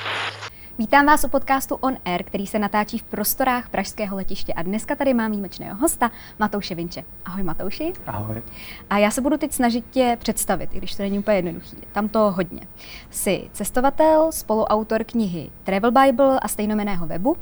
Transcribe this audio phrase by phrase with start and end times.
[0.78, 4.52] Vítám vás u podcastu On Air, který se natáčí v prostorách Pražského letiště.
[4.52, 7.04] A dneska tady mám výjimečného hosta, Matouše Vinče.
[7.24, 7.92] Ahoj Matouši.
[8.06, 8.42] Ahoj.
[8.90, 11.76] A já se budu teď snažit tě představit, i když to není úplně jednoduchý.
[11.80, 12.60] Je Tam to hodně.
[13.10, 17.36] Jsi cestovatel, spoluautor knihy Travel Bible a stejnomeného webu.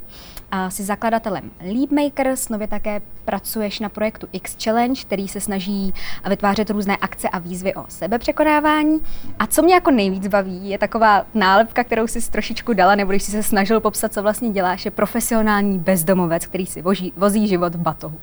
[0.51, 5.93] A jsi zakladatelem Leapmakers, nově také pracuješ na projektu X Challenge, který se snaží
[6.29, 8.99] vytvářet různé akce a výzvy o sebepřekonávání.
[9.39, 13.24] A co mě jako nejvíc baví, je taková nálepka, kterou jsi trošičku dala, nebo když
[13.25, 17.75] jsi se snažil popsat, co vlastně děláš, je profesionální bezdomovec, který si voží, vozí život
[17.75, 18.17] v batohu.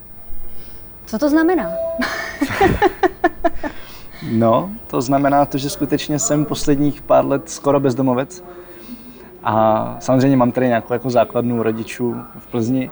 [1.06, 1.70] Co to znamená?
[4.30, 8.44] No, to znamená to, že skutečně jsem posledních pár let skoro bezdomovec.
[9.44, 12.90] A samozřejmě mám tady nějakou jako základnu rodičů v Plzni,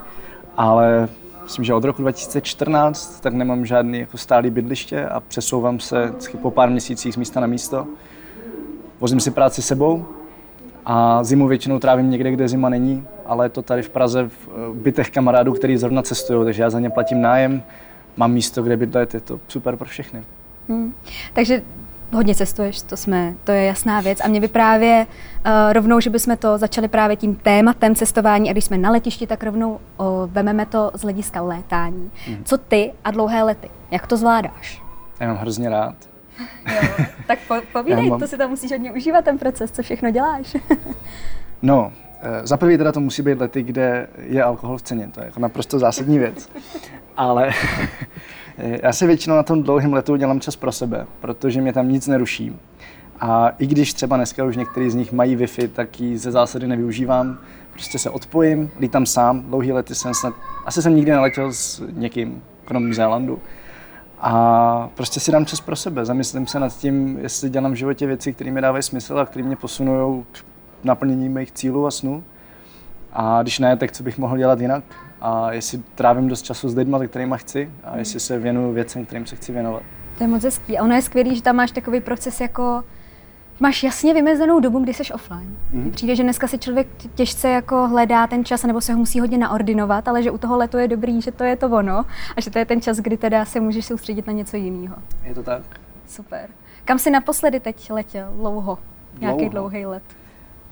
[0.56, 1.08] ale
[1.42, 6.50] myslím, že od roku 2014 tak nemám žádný jako stálý bydliště a přesouvám se po
[6.50, 7.86] pár měsících z místa na místo.
[9.00, 10.06] Vozím si práci sebou
[10.86, 14.48] a zimu většinou trávím někde, kde zima není, ale je to tady v Praze v
[14.48, 17.62] eh, bytech kamarádů, který zrovna cestují, takže já za ně platím nájem,
[18.16, 20.22] mám místo, kde bydlet, je to super pro všechny.
[20.68, 20.94] Hmm.
[21.32, 21.62] Takže
[22.12, 24.18] hodně cestuješ, to, jsme, to je jasná věc.
[24.24, 28.52] A mě by právě uh, rovnou, že bychom to začali právě tím tématem cestování a
[28.52, 32.10] když jsme na letišti, tak rovnou uh, vememe to z hlediska létání.
[32.26, 32.44] Hmm.
[32.44, 33.70] Co ty a dlouhé lety?
[33.90, 34.82] Jak to zvládáš?
[35.20, 36.09] Já mám hrozně rád.
[36.74, 40.10] Jo, tak po, povídej, mám- to si tam musíš hodně užívat ten proces, co všechno
[40.10, 40.56] děláš.
[41.62, 45.20] No, eh, za prvý teda to musí být lety, kde je alkohol v ceně, to
[45.20, 46.48] je jako naprosto zásadní věc.
[47.16, 47.50] Ale
[48.58, 52.06] já si většinou na tom dlouhém letu dělám čas pro sebe, protože mě tam nic
[52.06, 52.56] neruší.
[53.20, 56.66] A i když třeba dneska už některý z nich mají Wi-Fi, tak ji ze zásady
[56.66, 57.38] nevyužívám.
[57.72, 60.34] Prostě se odpojím, lítám sám, dlouhý lety jsem snad,
[60.66, 63.38] asi jsem nikdy neletěl s někým, krom Zélandu.
[64.20, 68.06] A prostě si dám čas pro sebe, zamyslím se nad tím, jestli dělám v životě
[68.06, 70.44] věci, které mi dávají smysl a které mě posunují k
[70.84, 72.24] naplnění mých cílů a snů.
[73.12, 74.84] A když ne, tak co bych mohl dělat jinak?
[75.20, 79.26] A jestli trávím dost času s lidmi, kterými chci, a jestli se věnuju věcem, kterým
[79.26, 79.82] se chci věnovat.
[80.18, 80.78] to je moc hezký.
[80.78, 82.84] A ono je skvělý, že tam máš takový proces jako
[83.62, 85.56] Máš jasně vymezenou dobu, kdy jsi offline.
[85.72, 85.84] Mhm.
[85.84, 85.90] Mm.
[85.90, 89.38] Přijde, že dneska si člověk těžce jako hledá ten čas, nebo se ho musí hodně
[89.38, 92.04] naordinovat, ale že u toho letu je dobrý, že to je to ono
[92.36, 94.96] a že to je ten čas, kdy teda se můžeš soustředit na něco jiného.
[95.24, 95.62] Je to tak?
[96.08, 96.48] Super.
[96.84, 98.32] Kam jsi naposledy teď letěl?
[98.36, 98.78] Dlouho?
[99.20, 100.02] Nějaký dlouhý let.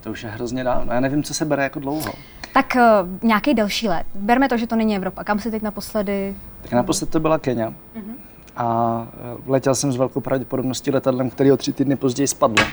[0.00, 0.92] To už je hrozně dávno.
[0.92, 2.12] Já nevím, co se bere jako dlouho.
[2.54, 4.06] Tak uh, nějaký delší let.
[4.14, 5.24] Berme to, že to není Evropa.
[5.24, 6.36] Kam jsi teď naposledy?
[6.62, 7.74] Tak naposled to byla Kenia.
[7.94, 8.14] Mhm.
[8.58, 12.64] A eh, letěl jsem s velkou pravděpodobností letadlem, který o tři týdny později spadlo.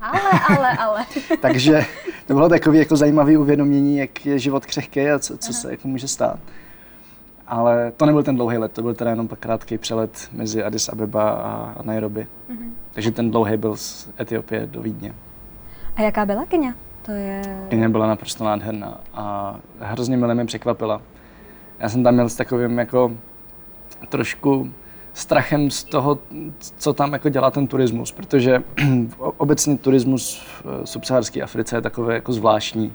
[0.00, 1.06] Ale, ale, ale.
[1.40, 1.84] Takže
[2.26, 5.88] to bylo takové jako zajímavé uvědomění, jak je život křehký a co, co se jako
[5.88, 6.38] může stát.
[7.46, 10.88] Ale to nebyl ten dlouhý let, to byl teda jenom pak krátký přelet mezi Addis
[10.88, 12.26] Abeba a Nairobi.
[12.92, 15.14] Takže ten dlouhý byl z Etiopie do Vídně.
[15.96, 16.72] A jaká byla Kenia?
[17.02, 17.42] To je...
[17.68, 21.02] Kenia byla naprosto nádherná a hrozně milé mě překvapila.
[21.78, 23.12] Já jsem tam měl s takovým jako
[24.08, 24.70] trošku
[25.16, 26.18] strachem z toho,
[26.78, 28.62] co tam jako dělá ten turismus, protože
[29.18, 32.92] obecně turismus v eh, subsaharské Africe je takové jako zvláštní.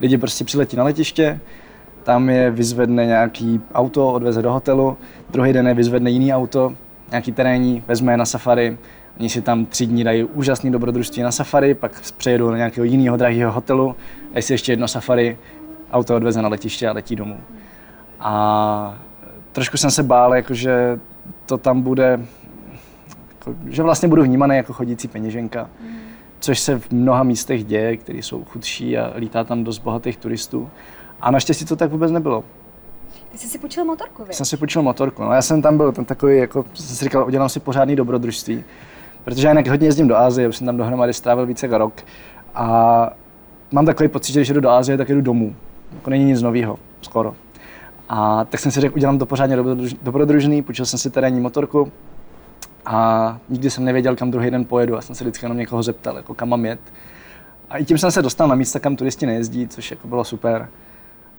[0.00, 1.40] Lidi prostě přiletí na letiště,
[2.02, 4.96] tam je vyzvedne nějaký auto, odveze do hotelu,
[5.30, 6.74] druhý den je vyzvedne jiný auto,
[7.10, 8.78] nějaký terénní, vezme je na safari,
[9.20, 13.16] oni si tam tři dní dají úžasný dobrodružství na safari, pak přejedou do nějakého jiného
[13.16, 13.96] drahého hotelu,
[14.32, 15.38] dají si ještě jedno safari,
[15.92, 17.40] auto odveze na letiště a letí domů.
[18.20, 18.98] A
[19.52, 20.98] trošku jsem se bál, jakože
[21.46, 22.20] to tam bude,
[23.28, 25.70] jako, že vlastně budu vnímaný jako chodící peněženka,
[26.40, 30.70] což se v mnoha místech děje, které jsou chudší a lítá tam dost bohatých turistů.
[31.20, 32.44] A naštěstí to tak vůbec nebylo.
[33.32, 35.22] Ty jsi si půjčil motorku, Já jsem si počul motorku.
[35.22, 38.64] No, já jsem tam byl ten takový, jako jsem si říkal, udělám si pořádný dobrodružství.
[39.24, 41.94] Protože já jinak hodně jezdím do Ázie, už jsem tam dohromady strávil více jak rok.
[42.54, 43.10] A
[43.72, 45.54] mám takový pocit, že když jdu do Ázie, tak jdu domů.
[45.94, 47.34] Jako není nic nového, skoro.
[48.08, 51.92] A tak jsem si řekl, udělám to pořádně dobrodruž, dobrodružný, půjčil jsem si terénní motorku
[52.86, 54.94] a nikdy jsem nevěděl, kam druhý den pojedu.
[54.94, 56.80] Já jsem se vždycky jenom někoho zeptal, jako kam mám jet.
[57.70, 60.68] A i tím jsem se dostal na místa, kam turisti nejezdí, což jako bylo super.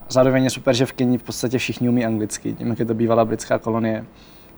[0.01, 2.85] A zároveň je super, že v Keni v podstatě všichni umí anglicky, tím, jak je
[2.85, 4.05] to bývalá britská kolonie.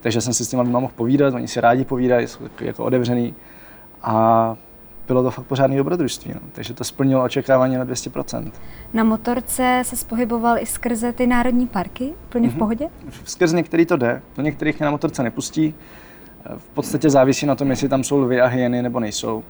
[0.01, 3.35] Takže jsem si s těma lidma mohl povídat, oni si rádi povídají, jsou jako otevřený.
[4.01, 4.55] A
[5.09, 6.39] bylo to fakt pořádný dobrodružství, no.
[6.51, 8.51] takže to splnilo očekávání na 200%.
[8.93, 12.59] Na motorce se spohyboval i skrze ty národní parky, plně v Mhm.
[12.59, 12.87] pohodě?
[13.23, 15.73] Skrz některý to jde, do některých na motorce nepustí.
[16.57, 19.43] V podstatě závisí na tom, jestli tam jsou lvy a hyeny nebo nejsou.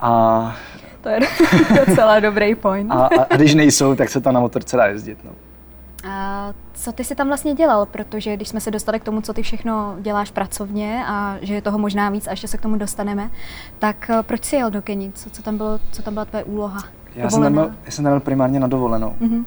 [0.00, 0.56] A,
[1.00, 1.20] To je
[1.86, 2.90] docela dobrý point.
[2.92, 5.18] a, a, a když nejsou, tak se tam na motorce dá jezdit.
[5.24, 5.30] No.
[6.08, 7.86] A co ty si tam vlastně dělal?
[7.86, 11.62] Protože když jsme se dostali k tomu, co ty všechno děláš pracovně a že je
[11.62, 13.30] toho možná víc a ještě se k tomu dostaneme,
[13.78, 15.12] tak eh, proč jsi jel do Keni?
[15.14, 16.82] Co, co, tam, bylo, co tam byla tvoje úloha?
[17.14, 19.44] Já jsem, tam byl, já jsem tam byl primárně na dovolenou, mm-hmm.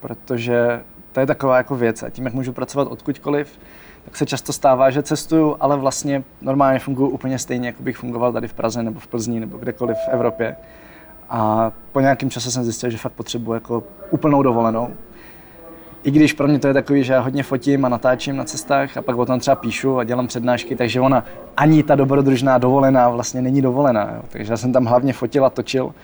[0.00, 0.82] protože
[1.12, 3.58] to je taková jako věc a tím, jak můžu pracovat odkudkoliv,
[4.04, 8.32] tak se často stává, že cestuju, ale vlastně normálně funguji úplně stejně, jako bych fungoval
[8.32, 10.56] tady v Praze nebo v Plzni nebo kdekoliv v Evropě.
[11.30, 14.88] A po nějakém čase jsem zjistil, že fakt potřebuji jako úplnou dovolenou.
[16.02, 18.96] I když pro mě to je takový, že já hodně fotím a natáčím na cestách
[18.96, 21.24] a pak o tom třeba píšu a dělám přednášky, takže ona
[21.56, 24.10] ani ta dobrodružná dovolená vlastně není dovolená.
[24.14, 24.22] Jo.
[24.28, 25.94] Takže já jsem tam hlavně fotil a točil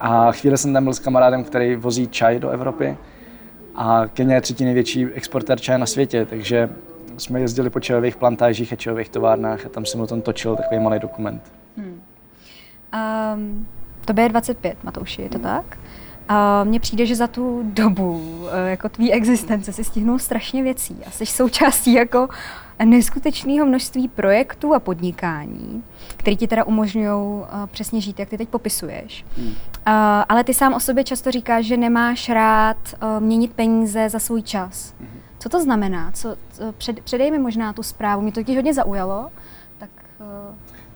[0.00, 2.96] a chvíli jsem tam byl s kamarádem, který vozí čaj do Evropy
[3.74, 6.68] a Kenya je třetí největší exportér čaje na světě, takže
[7.16, 10.80] jsme jezdili po čajových plantážích a čajových továrnách a tam jsem o tom točil takový
[10.80, 11.42] malý dokument.
[11.76, 12.00] Hmm.
[13.34, 13.66] Um,
[14.04, 15.78] to je 25, Matouši, je to tak?
[16.28, 20.96] A mně přijde, že za tu dobu eh, jako tvý existence si stihnul strašně věcí
[21.06, 22.28] a jsi součástí jako
[22.84, 25.84] neskutečného množství projektů a podnikání,
[26.16, 29.24] které ti teda umožňují eh, přesně žít, jak ty teď popisuješ.
[29.36, 29.48] Hmm.
[29.48, 29.54] Uh,
[30.28, 32.76] ale ty sám o sobě často říkáš, že nemáš rád
[33.18, 34.94] měnit peníze za svůj čas.
[35.00, 35.20] Hmm.
[35.38, 36.10] Co to znamená?
[36.12, 39.30] Co, co, před, předej mi možná tu zprávu, mě to totiž hodně zaujalo.
[39.78, 39.90] Tak,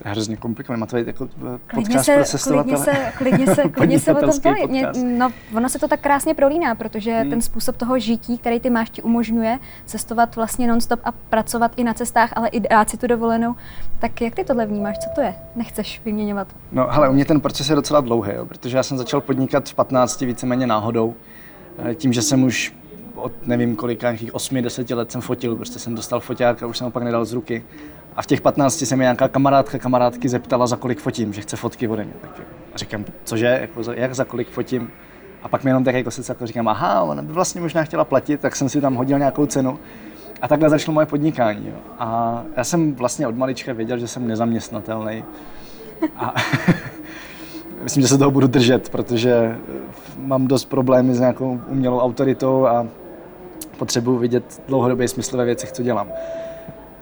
[0.05, 0.81] hrozně komplikované.
[0.81, 2.77] Má to být jako eh, podcast se, pro cestovatele.
[2.77, 6.35] Klidně se, klidně se, klidně se o tom Mě, no, ono se to tak krásně
[6.35, 7.31] prolíná, protože hmm.
[7.31, 11.85] ten způsob toho žití, který ty máš, ti umožňuje cestovat vlastně nonstop a pracovat i
[11.85, 13.55] na cestách, ale i dát si tu dovolenou.
[13.99, 14.99] Tak jak ty tohle vnímáš?
[14.99, 15.35] Co to je?
[15.57, 16.49] Nechceš vyměňovat?
[16.73, 19.69] No, hele, u mě ten proces je docela dlouhý, jo, protože já jsem začal podnikat
[19.69, 21.15] v 15 víceméně náhodou.
[21.79, 22.75] Eh, tím, že jsem už
[23.15, 26.85] od nevím kolika, nějakých 8-10 let jsem fotil, prostě jsem dostal foťák a už jsem
[26.85, 27.65] ho pak nedal z ruky.
[28.21, 31.57] A v těch 15 se mi nějaká kamarádka kamarádky zeptala, za kolik fotím, že chce
[31.57, 32.13] fotky ode mě.
[32.21, 32.31] Tak
[32.75, 34.91] říkám, cože, jako jak za kolik fotím?
[35.43, 38.05] A pak mi jenom tak jako se jako říkám, aha, ona by vlastně možná chtěla
[38.05, 39.79] platit, tak jsem si tam hodil nějakou cenu.
[40.43, 41.67] A takhle začalo moje podnikání.
[41.67, 41.75] Jo.
[41.99, 45.25] A já jsem vlastně od malička věděl, že jsem nezaměstnatelný.
[46.17, 46.35] A
[47.83, 49.57] myslím, že se toho budu držet, protože
[50.17, 52.87] mám dost problémy s nějakou umělou autoritou a
[53.79, 56.09] potřebuji vidět dlouhodobě smysluvé věci, co dělám.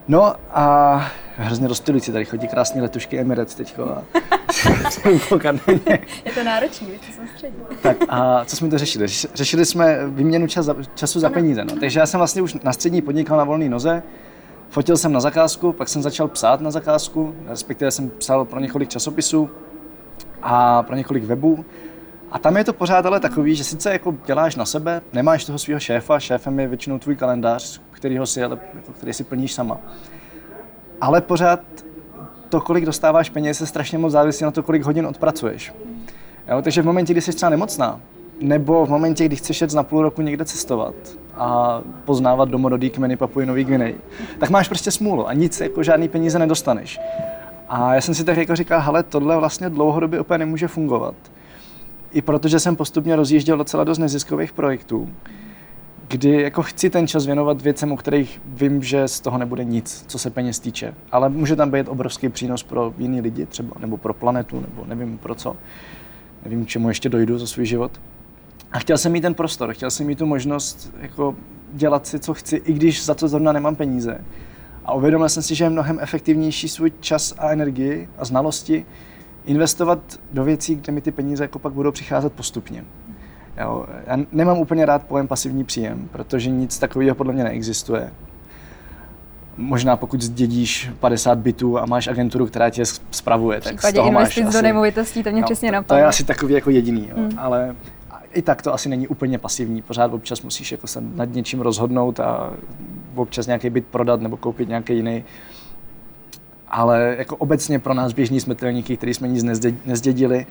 [0.09, 1.01] No a
[1.37, 4.03] hrozně rozptilující, tady chodí krásné letušky Emirates teďko a
[6.25, 7.55] Je to náročný, víš, co soustředit.
[7.83, 9.07] Tak a co jsme to řešili?
[9.35, 11.65] Řešili jsme výměnu čas za, času za peníze.
[11.65, 11.77] No.
[11.81, 14.03] Takže já jsem vlastně už na střední podnikal na volné noze,
[14.69, 18.89] fotil jsem na zakázku, pak jsem začal psát na zakázku, respektive jsem psal pro několik
[18.89, 19.51] časopisů
[20.43, 21.65] a pro několik webů.
[22.31, 25.59] A tam je to pořád ale takový, že sice jako děláš na sebe, nemáš toho
[25.59, 29.79] svého šéfa, šéfem je většinou tvůj kalendář, kterýho si, ale, jako, který si plníš sama.
[31.01, 31.61] Ale pořád
[32.49, 35.75] to, kolik dostáváš peněz, se strašně moc závisí na to, kolik hodin odpracuješ.
[36.49, 38.01] Jo, takže v momentě, kdy jsi třeba nemocná,
[38.41, 40.95] nebo v momentě, kdy chceš jet na půl roku někde cestovat
[41.35, 43.95] a poznávat domorodý kmeny Papuji Nový Gvinej,
[44.39, 47.01] tak máš prostě smůlu a nic, jako žádný peníze nedostaneš.
[47.69, 51.15] A já jsem si tak jako říkal, hele, tohle vlastně dlouhodobě úplně nemůže fungovat.
[52.13, 55.09] I protože jsem postupně rozjížděl docela dost neziskových projektů,
[56.09, 60.05] kdy jako chci ten čas věnovat věcem, o kterých vím, že z toho nebude nic,
[60.07, 60.95] co se peněz týče.
[61.13, 65.19] Ale může tam být obrovský přínos pro jiný lidi třeba, nebo pro planetu, nebo nevím
[65.19, 65.57] pro co.
[66.45, 68.01] Nevím, čemu ještě dojdu za svůj život.
[68.73, 71.37] A chtěl jsem mít ten prostor, chtěl jsem mít tu možnost jako
[71.73, 74.25] dělat si, co chci, i když za to zrovna nemám peníze.
[74.85, 78.87] A uvědomil jsem si, že je mnohem efektivnější svůj čas a energii a znalosti
[79.45, 82.85] investovat do věcí, kde mi ty peníze jako pak budou přicházet postupně.
[83.61, 88.11] Jo, já nemám úplně rád pojem pasivní příjem, protože nic takového podle mě neexistuje.
[89.57, 94.41] Možná pokud zdědíš 50 bytů a máš agenturu, která tě spravuje, tak z toho máš
[94.53, 95.97] do nemovitostí, to mě no, přesně napadlo.
[95.97, 97.17] To je asi takový jako jediný, jo.
[97.17, 97.31] Hmm.
[97.37, 97.77] ale
[98.33, 99.83] i tak to asi není úplně pasivní.
[99.83, 102.51] Pořád občas musíš jako se nad něčím rozhodnout a
[103.15, 105.25] občas nějaký byt prodat nebo koupit nějaký jiný.
[106.69, 109.43] Ale jako obecně pro nás běžní smrtelníky, kteří jsme nic
[109.85, 110.47] nezdědili,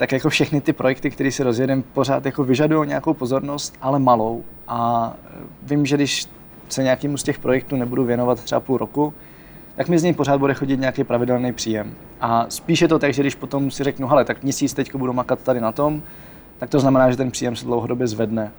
[0.00, 4.44] tak jako všechny ty projekty, které si rozjedeme, pořád jako vyžadují nějakou pozornost, ale malou.
[4.68, 6.26] A e, vím, že když
[6.68, 9.14] se nějakému z těch projektů nebudu věnovat třeba půl roku,
[9.76, 11.94] tak mi z něj pořád bude chodit nějaký pravidelný příjem.
[12.20, 15.40] A spíše to tak, že když potom si řeknu, hele, tak měsíc teď budu makat
[15.40, 16.02] tady na tom,
[16.58, 18.52] tak to znamená, že ten příjem se dlouhodobě zvedne.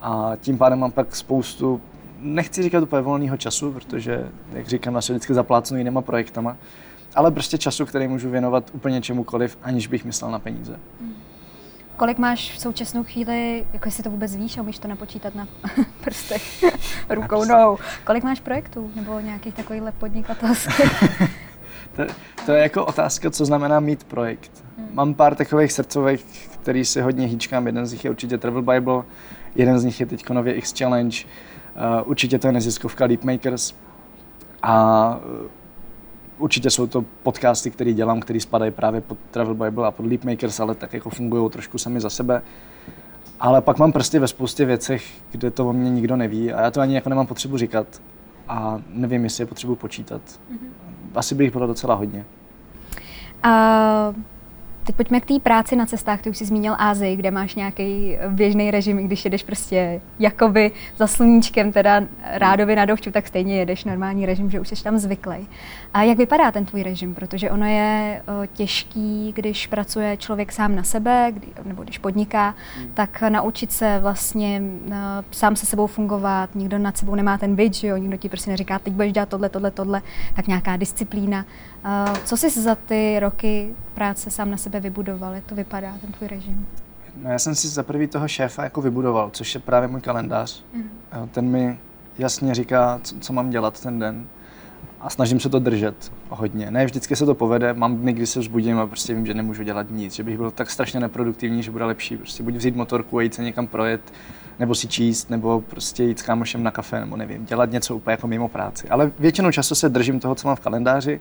[0.00, 1.80] A tím pádem mám pak spoustu,
[2.20, 6.56] nechci říkat úplně volného času, protože, jak říkám, já se vždycky zaplácnu jinýma projektama,
[7.14, 10.78] ale prostě času, který můžu věnovat úplně čemukoliv, aniž bych myslel na peníze.
[11.00, 11.14] Hmm.
[11.96, 15.48] Kolik máš v současnou chvíli, jako jestli to vůbec víš a umíš to napočítat na
[16.04, 16.64] prstech,
[17.08, 17.76] rukou, no.
[18.04, 21.04] Kolik máš projektů nebo nějakých takovýchhle podnikatelských?
[21.96, 22.02] to,
[22.46, 24.64] to je jako otázka, co znamená mít projekt.
[24.78, 24.88] Hmm.
[24.92, 27.66] Mám pár takových srdcových, který si hodně hýčkám.
[27.66, 29.02] Jeden z nich je určitě Travel Bible,
[29.58, 33.74] Jeden z nich je teď nově X Challenge, uh, určitě to je neziskovka Leap Makers
[34.62, 35.20] a
[36.38, 40.24] určitě jsou to podcasty, které dělám, které spadají právě pod Travel Bible a pod Leap
[40.24, 42.42] Makers, ale tak jako fungují trošku sami za sebe.
[43.40, 46.70] Ale pak mám prsty ve spoustě věcech, kde to o mě nikdo neví a já
[46.70, 47.86] to ani jako nemám potřebu říkat
[48.48, 50.22] a nevím, jestli je potřebu počítat.
[50.22, 50.68] Mm-hmm.
[51.14, 52.24] Asi bych bylo docela hodně.
[53.44, 54.37] Uh...
[54.88, 56.22] Teď pojďme k té práci na cestách.
[56.22, 61.06] Ty už jsi zmínil Ázii, kde máš nějaký běžný režim, když jedeš prostě jakoby za
[61.06, 65.48] sluníčkem, teda rádovi na dovču, tak stejně jedeš normální režim, že už jsi tam zvyklý.
[65.94, 67.14] A jak vypadá ten tvůj režim?
[67.14, 72.90] Protože ono je těžký, když pracuje člověk sám na sebe, kdy, nebo když podniká, hmm.
[72.94, 77.74] tak naučit se vlastně o, sám se sebou fungovat, nikdo nad sebou nemá ten byt,
[77.74, 77.96] že jo?
[77.96, 80.02] nikdo ti prostě neříká, teď budeš dělat tohle, tohle, tohle,
[80.36, 81.44] tak nějaká disciplína.
[81.84, 85.34] O, co jsi za ty roky práce sám na sebe vybudoval?
[85.34, 86.66] Jak to vypadá, ten tvůj režim?
[87.16, 90.64] No já jsem si za prvý toho šéfa jako vybudoval, což je právě můj kalendář.
[90.74, 91.28] Mm.
[91.30, 91.78] Ten mi
[92.18, 94.26] jasně říká, co, co mám dělat ten den
[95.00, 96.70] a snažím se to držet hodně.
[96.70, 99.62] Ne vždycky se to povede, mám dny, kdy se vzbudím a prostě vím, že nemůžu
[99.62, 103.18] dělat nic, že bych byl tak strašně neproduktivní, že bude lepší prostě buď vzít motorku
[103.18, 104.12] a jít se někam projet,
[104.58, 108.12] nebo si číst, nebo prostě jít s kámošem na kafe, nebo nevím, dělat něco úplně
[108.12, 108.88] jako mimo práci.
[108.88, 111.20] Ale většinou času se držím toho, co mám v kalendáři.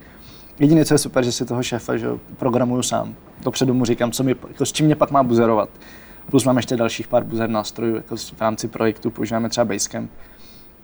[0.59, 3.15] Jediné, co je super, že si toho šéfa že programuju sám.
[3.43, 5.69] Dopředu mu říkám, co mi, jako s čím mě pak má buzerovat.
[6.31, 10.11] Plus mám ještě dalších pár buzer nástrojů, jako v rámci projektu používáme třeba Basecamp,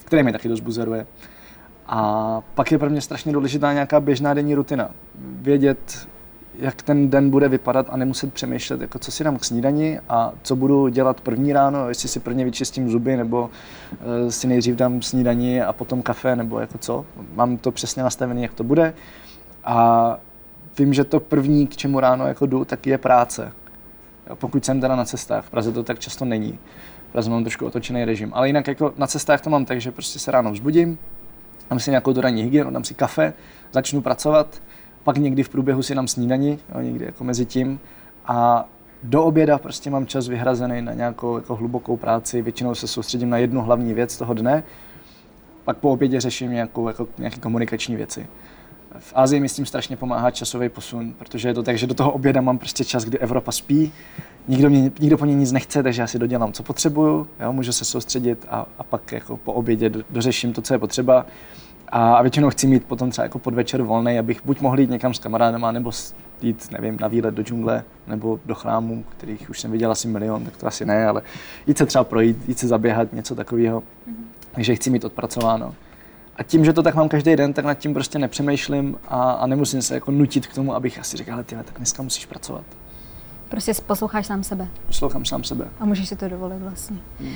[0.05, 1.05] který mi taky dost buzeruje.
[1.87, 4.89] A pak je pro mě strašně důležitá nějaká běžná denní rutina.
[5.15, 6.07] Vědět,
[6.59, 10.31] jak ten den bude vypadat a nemuset přemýšlet, jako co si dám k snídani a
[10.43, 15.01] co budu dělat první ráno, jestli si prvně vyčistím zuby nebo uh, si nejdřív dám
[15.01, 17.05] snídani a potom kafe nebo jako co.
[17.35, 18.93] Mám to přesně nastavené, jak to bude.
[19.65, 20.17] A
[20.79, 23.51] vím, že to první, k čemu ráno jako jdu, tak je práce.
[24.29, 26.59] Jo, pokud jsem teda na cestách, v Praze to tak často není.
[27.09, 28.31] V Praze mám trošku otočený režim.
[28.33, 30.97] Ale jinak jako na cestách to mám tak, že prostě se ráno vzbudím,
[31.69, 33.33] dám si nějakou doranní hygienu, dám si kafe,
[33.71, 34.61] začnu pracovat,
[35.03, 37.79] pak někdy v průběhu si dám snídani, jo, někdy jako mezi tím
[38.25, 38.69] a
[39.03, 43.37] do oběda prostě mám čas vyhrazený na nějakou jako hlubokou práci, většinou se soustředím na
[43.37, 44.63] jednu hlavní věc toho dne,
[45.63, 48.27] pak po obědě řeším nějakou, jako, nějaké komunikační věci.
[48.99, 51.93] V Ázii mi s tím strašně pomáhá časový posun, protože je to tak, že do
[51.93, 53.91] toho oběda mám prostě čas, kdy Evropa spí,
[54.47, 57.71] nikdo, mě, nikdo po ní nic nechce, takže já si dodělám, co potřebuju, jo, můžu
[57.71, 61.25] se soustředit a, a pak jako po obědě do, dořeším to, co je potřeba.
[61.87, 65.13] A, a většinou chci mít potom třeba jako podvečer volný, abych buď mohl jít někam
[65.13, 65.91] s kamarádama, nebo
[66.41, 70.45] jít, nevím, na výlet do džungle, nebo do chrámu, kterých už jsem viděl asi milion,
[70.45, 71.21] tak to asi ne, ale
[71.67, 73.79] jít se třeba projít, jít se zaběhat, něco takového.
[73.79, 74.13] Mm-hmm.
[74.51, 75.73] Takže chci mít odpracováno.
[76.35, 79.47] A tím, že to tak mám každý den, tak nad tím prostě nepřemýšlím a, a
[79.47, 82.63] nemusím se jako nutit k tomu, abych asi říkal, ty, tak dneska musíš pracovat.
[83.49, 84.67] Prostě posloucháš sám sebe.
[84.87, 85.67] Poslouchám sám sebe.
[85.79, 86.97] A můžeš si to dovolit vlastně.
[87.19, 87.29] Hmm.
[87.29, 87.33] Uh,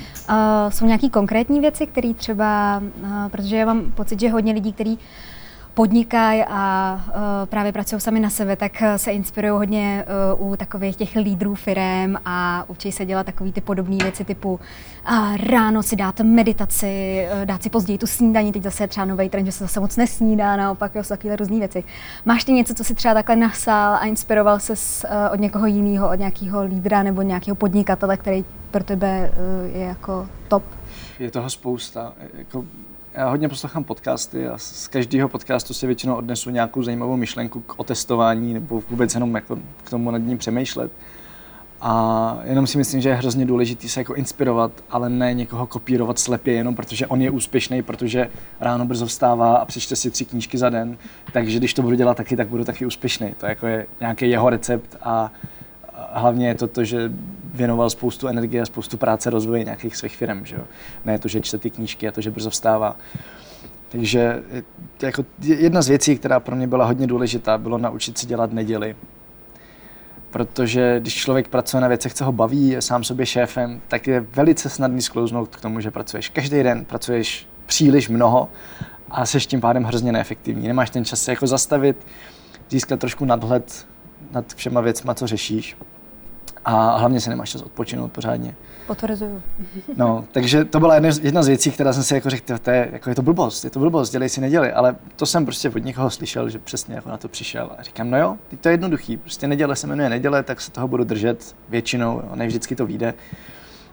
[0.70, 5.00] jsou nějaké konkrétní věci, které třeba, uh, protože já mám pocit, že hodně lidí, kteří
[5.77, 7.13] podnikají a uh,
[7.46, 10.05] právě pracují sami na sebe, tak uh, se inspirují hodně
[10.39, 14.60] uh, u takových těch lídrů firem a učí se dělat takové ty podobné věci typu
[15.50, 19.51] ráno si dát meditaci, dát si později tu snídaní, teď zase třeba nový trend, že
[19.51, 21.84] se zase moc nesnídá, naopak jo, jsou takové různé věci.
[22.25, 24.74] Máš ty něco, co si třeba takhle nasál a inspiroval se
[25.34, 29.31] od někoho jiného, od nějakého lídra nebo nějakého podnikatele, který pro tebe
[29.74, 30.63] je jako top?
[31.19, 32.13] Je toho spousta.
[32.34, 32.65] Jako
[33.17, 37.79] já hodně poslouchám podcasty a z každého podcastu si většinou odnesu nějakou zajímavou myšlenku k
[37.79, 40.91] otestování nebo vůbec jenom jako k tomu nad ním přemýšlet.
[41.81, 46.19] A jenom si myslím, že je hrozně důležité se jako inspirovat, ale ne někoho kopírovat
[46.19, 50.57] slepě, jenom protože on je úspěšný, protože ráno brzo vstává a přečte si tři knížky
[50.57, 50.97] za den.
[51.33, 53.36] Takže když to budu dělat taky, tak budu taky úspěšný.
[53.38, 55.31] To jako je nějaký jeho recept a
[56.12, 57.12] hlavně je to to, že
[57.54, 60.46] věnoval spoustu energie a spoustu práce rozvoji nějakých svých firm.
[60.46, 60.63] Že jo?
[61.06, 62.96] Ne to, že čte ty knížky a to, že brzo vstává.
[63.89, 64.44] Takže
[65.01, 68.96] jako jedna z věcí, která pro mě byla hodně důležitá, bylo naučit se dělat neděli.
[70.30, 74.20] Protože když člověk pracuje na věcech, co ho baví, je sám sobě šéfem, tak je
[74.20, 78.50] velice snadný sklouznout k tomu, že pracuješ každý den, pracuješ příliš mnoho
[79.10, 80.68] a jsi tím pádem hrozně neefektivní.
[80.68, 82.08] Nemáš ten čas se jako zastavit,
[82.70, 83.88] získat trošku nadhled
[84.31, 85.77] nad všema věcma, co řešíš.
[86.65, 88.55] A hlavně se nemáš čas odpočinout pořádně.
[88.88, 89.41] Potvrzuju.
[89.95, 92.89] No, takže to byla jedna, jedna z věcí, která jsem si jako řekl, to je,
[92.91, 95.83] jako je to blbost, je to blbost, dělej si neděli, ale to jsem prostě od
[95.83, 98.74] někoho slyšel, že přesně jako na to přišel a říkám, no jo, teď to je
[98.74, 102.75] jednoduchý, prostě neděle se jmenuje neděle, tak se toho budu držet většinou, jo, ne vždycky
[102.75, 103.13] to vyjde.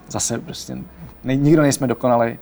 [0.09, 0.79] Zase prostě
[1.25, 2.39] ne, nikdo nejsme dokonalý.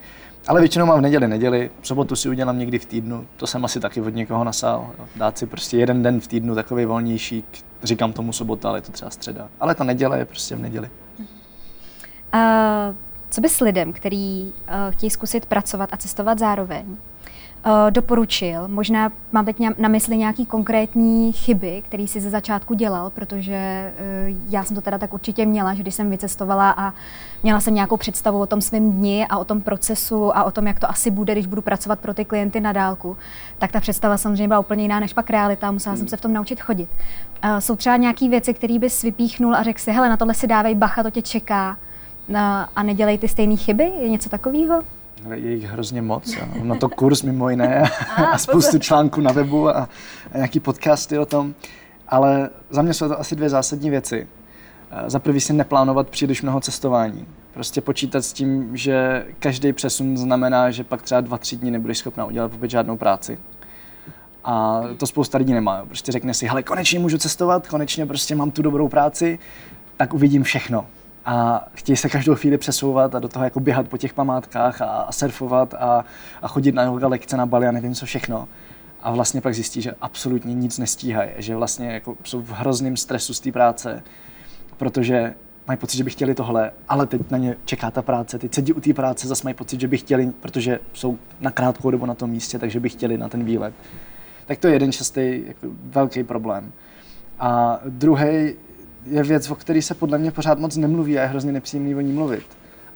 [0.49, 3.64] Ale většinou mám v neděli neděli, v sobotu si udělám někdy v týdnu, to jsem
[3.64, 4.90] asi taky od někoho nasál.
[5.16, 7.44] Dát si prostě jeden den v týdnu takový volnější,
[7.82, 9.49] říkám tomu sobota, ale je to třeba středa.
[9.61, 10.90] Ale ta neděle je prostě v neděli.
[12.34, 12.96] Uh,
[13.30, 14.52] co bys lidem, který uh,
[14.90, 16.96] chtějí zkusit pracovat a cestovat zároveň, uh,
[17.90, 18.68] doporučil?
[18.68, 23.92] Možná mám teď na mysli nějaký konkrétní chyby, které jsi ze začátku dělal, protože
[24.28, 26.94] uh, já jsem to teda tak určitě měla, že když jsem vycestovala a
[27.42, 30.66] měla jsem nějakou představu o tom svém dni a o tom procesu a o tom,
[30.66, 33.16] jak to asi bude, když budu pracovat pro ty klienty na dálku,
[33.58, 36.32] tak ta představa samozřejmě byla úplně jiná než pak realita musela jsem se v tom
[36.32, 36.88] naučit chodit.
[37.44, 40.46] Uh, jsou třeba nějaké věci, které bys vypíchnul a řekl si, hele, na tohle si
[40.46, 41.76] dávej bacha, to tě čeká
[42.76, 43.92] a nedělej ty stejné chyby?
[44.00, 44.82] Je něco takového?
[45.34, 46.32] Je jich hrozně moc.
[46.32, 46.64] Jo.
[46.64, 47.82] Na to kurz mimo jiné
[48.16, 49.88] a, a spoustu článků na webu a,
[50.32, 51.54] a nějaký podcasty o tom.
[52.08, 54.26] Ale za mě jsou to asi dvě zásadní věci.
[55.06, 57.26] Za prvý si neplánovat příliš mnoho cestování.
[57.54, 61.99] Prostě počítat s tím, že každý přesun znamená, že pak třeba dva, tři dny nebudeš
[61.99, 63.38] schopna udělat vůbec žádnou práci.
[64.44, 65.84] A to spousta lidí nemá.
[65.87, 69.38] Prostě řekne si, hele, konečně můžu cestovat, konečně prostě mám tu dobrou práci,
[69.96, 70.87] tak uvidím všechno
[71.25, 74.87] a chtějí se každou chvíli přesouvat a do toho jako běhat po těch památkách a,
[74.87, 76.04] a surfovat a,
[76.42, 78.49] a chodit na yoga lekce na Bali a nevím co všechno.
[79.02, 83.34] A vlastně pak zjistí, že absolutně nic nestíhají, že vlastně jako jsou v hrozném stresu
[83.34, 84.02] z té práce,
[84.76, 85.35] protože
[85.67, 88.73] mají pocit, že by chtěli tohle, ale teď na ně čeká ta práce, teď sedí
[88.73, 92.14] u té práce, zase mají pocit, že by chtěli, protože jsou na krátkou dobu na
[92.14, 93.75] tom místě, takže by chtěli na ten výlet.
[94.47, 96.73] Tak to je jeden častý jako velký problém.
[97.41, 98.55] A druhý
[99.07, 102.00] je věc, o které se podle mě pořád moc nemluví a je hrozně nepříjemný o
[102.00, 102.47] ní mluvit.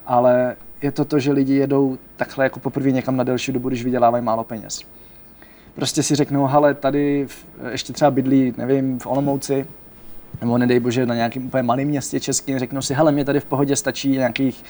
[0.06, 3.84] Ale je to to, že lidi jedou takhle jako poprvé někam na delší dobu, když
[3.84, 4.80] vydělávají málo peněz.
[5.74, 7.26] Prostě si řeknou, ale tady
[7.70, 9.66] ještě třeba bydlí, nevím, v Olomouci,
[10.40, 13.44] nebo nedej bože na nějakém úplně malém městě českým, řeknou si, hele, mě tady v
[13.44, 14.64] pohodě stačí nějakých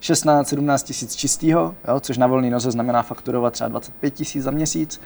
[0.00, 5.00] 16-17 tisíc čistého, což na volný noze znamená fakturovat třeba 25 tisíc za měsíc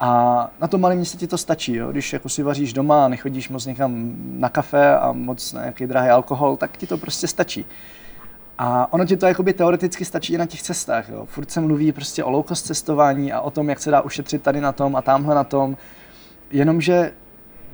[0.00, 1.92] a na tom malém městě ti to stačí, jo?
[1.92, 5.86] když jako si vaříš doma a nechodíš moc někam na kafe a moc na nějaký
[5.86, 7.66] drahý alkohol, tak ti to prostě stačí.
[8.58, 11.08] A ono ti to jakoby teoreticky stačí i na těch cestách.
[11.08, 11.26] Jo?
[11.26, 14.42] Furt se mluví prostě o low cost cestování a o tom, jak se dá ušetřit
[14.42, 15.76] tady na tom a tamhle na tom.
[16.50, 17.12] Jenomže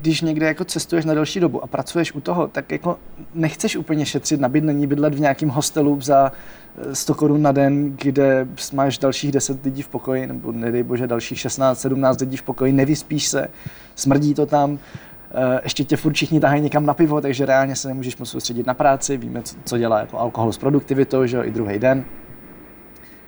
[0.01, 2.99] když někde jako cestuješ na delší dobu a pracuješ u toho, tak jako
[3.35, 6.33] nechceš úplně šetřit na bydlení, bydlet v nějakém hostelu za
[6.93, 11.41] 100 korun na den, kde máš dalších 10 lidí v pokoji, nebo nedej bože dalších
[11.41, 13.49] 16, 17 lidí v pokoji, nevyspíš se,
[13.95, 14.79] smrdí to tam,
[15.31, 18.67] eh, ještě tě furt všichni tahají někam na pivo, takže reálně se nemůžeš moc soustředit
[18.67, 22.05] na práci, víme, co dělá jako alkohol s produktivitou, že jo, i druhý den.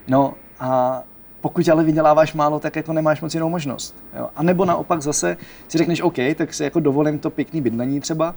[0.09, 1.03] No a
[1.41, 3.97] pokud ale vyděláváš málo, tak jako nemáš moc jinou možnost.
[4.19, 4.29] Jo?
[4.37, 5.37] A nebo naopak zase
[5.69, 8.35] si řekneš, OK, tak si jako dovolím to pěkný bydlení třeba,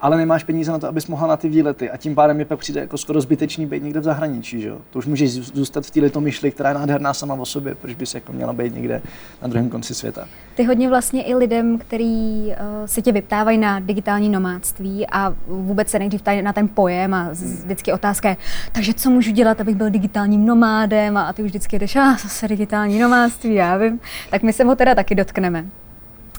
[0.00, 2.58] ale nemáš peníze na to, abys mohla na ty výlety a tím pádem je pak
[2.58, 4.72] přijde jako skoro zbytečný být někde v zahraničí, že?
[4.90, 8.14] To už můžeš zůstat v této myšli, která je nádherná sama o sobě, proč bys
[8.14, 9.02] jako měla být někde
[9.42, 10.28] na druhém konci světa.
[10.54, 12.52] Ty hodně vlastně i lidem, který uh,
[12.86, 17.28] se tě vyptávají na digitální nomádství a vůbec se nejdřív na ten pojem a
[17.64, 18.36] vždycky otázka je,
[18.72, 22.45] takže co můžu dělat, abych byl digitálním nomádem a ty už vždycky jdeš, a zase
[22.46, 25.66] digitální nomádství, já vím, tak my se ho teda taky dotkneme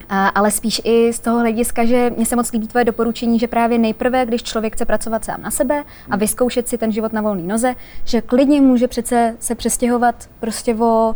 [0.09, 3.77] ale spíš i z toho hlediska, že mě se moc líbí tvoje doporučení, že právě
[3.77, 6.19] nejprve, když člověk chce pracovat sám na sebe a hmm.
[6.19, 11.15] vyzkoušet si ten život na volné noze, že klidně může přece se přestěhovat prostě o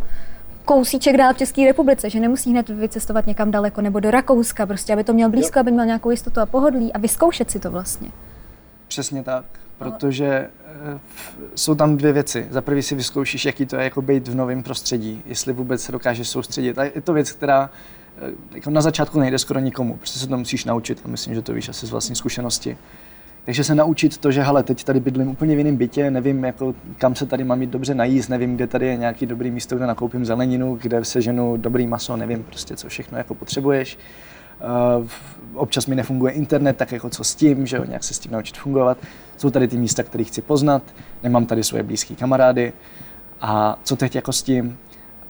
[0.64, 4.92] kousíček dál v České republice, že nemusí hned vycestovat někam daleko nebo do Rakouska, prostě
[4.92, 5.60] aby to měl blízko, jo.
[5.60, 8.10] aby měl nějakou jistotu a pohodlí a vyzkoušet si to vlastně.
[8.88, 9.44] Přesně tak,
[9.82, 10.98] protože eh,
[11.54, 12.46] jsou tam dvě věci.
[12.50, 15.92] Za prvý si vyzkoušíš, jaký to je jako být v novém prostředí, jestli vůbec se
[15.92, 16.78] dokážeš soustředit.
[16.78, 17.70] A je to věc, která
[18.18, 21.42] Eh, jako na začátku nejde skoro nikomu, prostě se to musíš naučit a myslím, že
[21.42, 22.76] to víš asi z vlastní zkušenosti.
[23.44, 26.74] Takže se naučit to, že hele, teď tady bydlím úplně v jiném bytě, nevím, jako,
[26.98, 29.86] kam se tady mám mít dobře najíst, nevím, kde tady je nějaký dobrý místo, kde
[29.86, 33.98] nakoupím zeleninu, kde se ženu dobrý maso, nevím prostě, co všechno jako potřebuješ.
[34.98, 35.06] Uh,
[35.54, 38.32] občas mi nefunguje internet, tak jako co s tím, že jo, nějak se s tím
[38.32, 38.98] naučit fungovat.
[39.36, 40.82] Jsou tady ty místa, které chci poznat,
[41.22, 42.72] nemám tady svoje blízké kamarády.
[43.40, 44.78] A co teď jako s tím?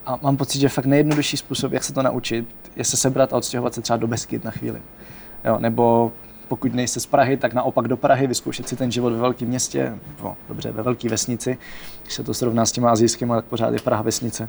[0.07, 3.37] A mám pocit, že fakt nejjednodušší způsob, jak se to naučit, je se sebrat a
[3.37, 4.83] odstěhovat se třeba do Beskyt na chvíli.
[5.45, 6.12] Jo, nebo
[6.49, 9.99] pokud nejste z Prahy, tak naopak do Prahy, vyzkoušet si ten život ve velkém městě,
[10.23, 11.59] no, dobře, ve velké vesnici,
[12.03, 14.49] když se to srovná s těma azijskými, tak pořád je Praha vesnice.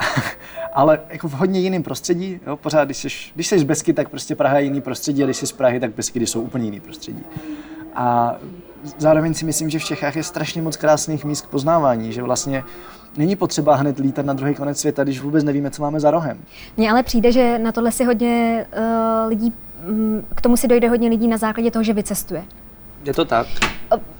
[0.74, 4.08] Ale jako v hodně jiném prostředí, jo, pořád, když jsi, když jsi z Besky, tak
[4.08, 6.80] prostě Praha je jiný prostředí, a když jsi z Prahy, tak Beskydy jsou úplně jiný
[6.80, 7.22] prostředí.
[7.94, 8.36] A
[8.98, 12.64] zároveň si myslím, že v Čechách je strašně moc krásných míst k poznávání, že vlastně
[13.16, 16.38] není potřeba hned lítat na druhý konec světa, když vůbec nevíme, co máme za rohem.
[16.76, 19.52] Mně ale přijde, že na tohle si hodně uh, lidí,
[19.88, 22.44] um, k tomu si dojde hodně lidí na základě toho, že vycestuje.
[23.04, 23.46] Je to tak?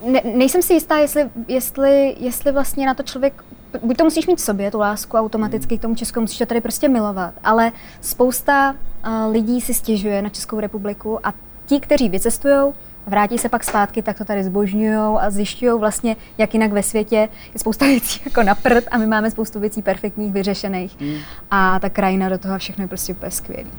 [0.06, 3.44] Ne, nejsem si jistá, jestli, jestli, jestli vlastně na to člověk
[3.82, 6.60] buď to musíš mít v sobě, tu lásku automaticky k tomu Česku, musíš to tady
[6.60, 11.34] prostě milovat, ale spousta uh, lidí si stěžuje na Českou republiku a
[11.66, 12.72] ti, kteří vycestují,
[13.06, 17.16] vrátí se pak zpátky, tak to tady zbožňují a zjišťují vlastně, jak jinak ve světě
[17.52, 21.00] je spousta věcí jako na prd a my máme spoustu věcí perfektních, vyřešených.
[21.00, 21.14] Mm.
[21.50, 23.70] A ta krajina do toho všechno je prostě úplně skvělý.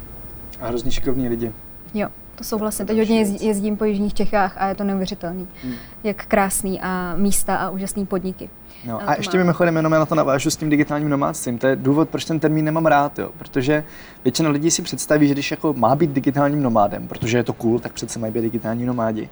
[0.61, 1.51] A hrozně šikovní lidi.
[1.93, 2.85] Jo, to souhlasím.
[2.85, 5.47] Teď hodně jezdí, jezdím po jižních Čechách a je to neuvěřitelný.
[5.63, 5.73] Mm.
[6.03, 8.49] Jak krásný a místa a úžasný podniky.
[8.87, 11.57] No, a ještě mimochodem jenom já na to navážu s tím digitálním nomádstvím.
[11.57, 13.31] To je důvod, proč ten termín nemám rád, jo.
[13.37, 13.83] protože
[14.23, 17.79] většina lidí si představí, že když jako má být digitálním nomádem, protože je to cool,
[17.79, 19.29] tak přece mají být digitální nomádi,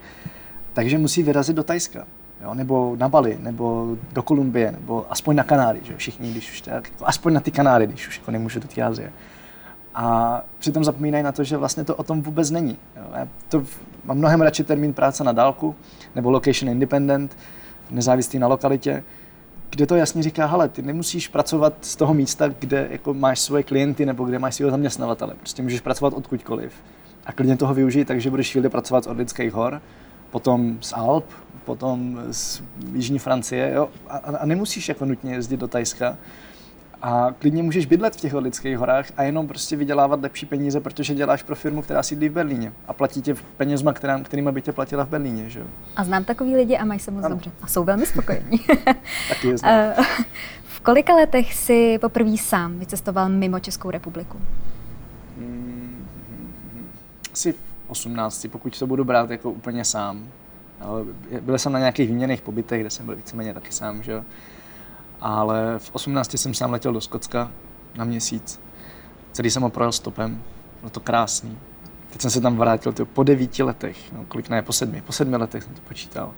[0.73, 2.07] takže musí vyrazit do Tajska.
[2.43, 6.61] Jo, nebo na Bali, nebo do Kolumbie, nebo aspoň na Kanáry, že všichni, když už
[6.61, 9.11] tak, jako aspoň na ty Kanáry, když už jako nemůžu do té Azie.
[9.95, 12.77] A přitom zapomínají na to, že vlastně to o tom vůbec není.
[12.95, 13.03] Jo.
[13.15, 13.63] Já to
[14.05, 15.75] mám mnohem radši termín práce na dálku,
[16.15, 17.37] nebo location independent,
[17.91, 19.03] nezávislý na lokalitě,
[19.75, 23.63] kde to jasně říká, hele, ty nemusíš pracovat z toho místa, kde jako máš svoje
[23.63, 25.33] klienty nebo kde máš svého zaměstnavatele.
[25.39, 26.73] Prostě můžeš pracovat odkudkoliv.
[27.25, 29.81] A klidně toho využij, takže budeš chvíli pracovat z Orlických hor,
[30.31, 31.25] potom z Alp,
[31.65, 32.61] potom z
[32.93, 33.89] Jižní Francie, jo?
[34.07, 36.17] A, a nemusíš jako nutně jezdit do Tajska,
[37.03, 41.15] a klidně můžeš bydlet v těch lidských horách a jenom prostě vydělávat lepší peníze, protože
[41.15, 44.71] děláš pro firmu, která sídlí v Berlíně a platí tě penězma, která, kterýma by tě
[44.71, 45.49] platila v Berlíně.
[45.49, 45.63] Že?
[45.95, 47.35] A znám takový lidi a mají se moc ano.
[47.35, 47.51] dobře.
[47.61, 48.59] A jsou velmi spokojení.
[49.29, 49.73] Taky je znám.
[49.73, 49.95] Eh,
[50.63, 54.37] v kolika letech jsi poprvé sám vycestoval mimo Českou republiku?
[55.37, 56.07] Hmm,
[57.33, 60.27] asi v 18, pokud to budu brát jako úplně sám.
[61.41, 64.03] Byl jsem na nějakých výměných pobytech, kde jsem byl víceméně taky sám.
[64.03, 64.23] Že?
[65.23, 67.51] Ale v 18 jsem sám letěl do Skotska
[67.95, 68.59] na měsíc.
[69.31, 70.43] Celý jsem ho projel stopem,
[70.79, 71.57] bylo to krásný.
[72.09, 75.11] Teď jsem se tam vrátil tyjo, po devíti letech, no, kolik ne, po sedmi, po
[75.11, 76.31] sedmi letech jsem to počítal.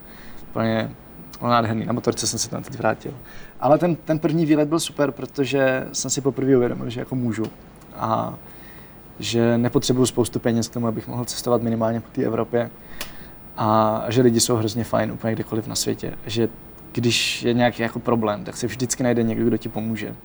[0.49, 0.91] Úplně
[1.39, 3.13] bylo nádherný, na motorce jsem se tam teď vrátil.
[3.59, 7.45] Ale ten, ten první výlet byl super, protože jsem si poprvé uvědomil, že jako můžu.
[7.95, 8.33] A
[9.19, 12.69] že nepotřebuju spoustu peněz k tomu, abych mohl cestovat minimálně po té Evropě.
[13.57, 16.13] A že lidi jsou hrozně fajn úplně kdekoliv na světě.
[16.25, 16.49] Že
[16.95, 20.15] když je nějaký jako problém, tak se vždycky najde někdo, kdo ti pomůže.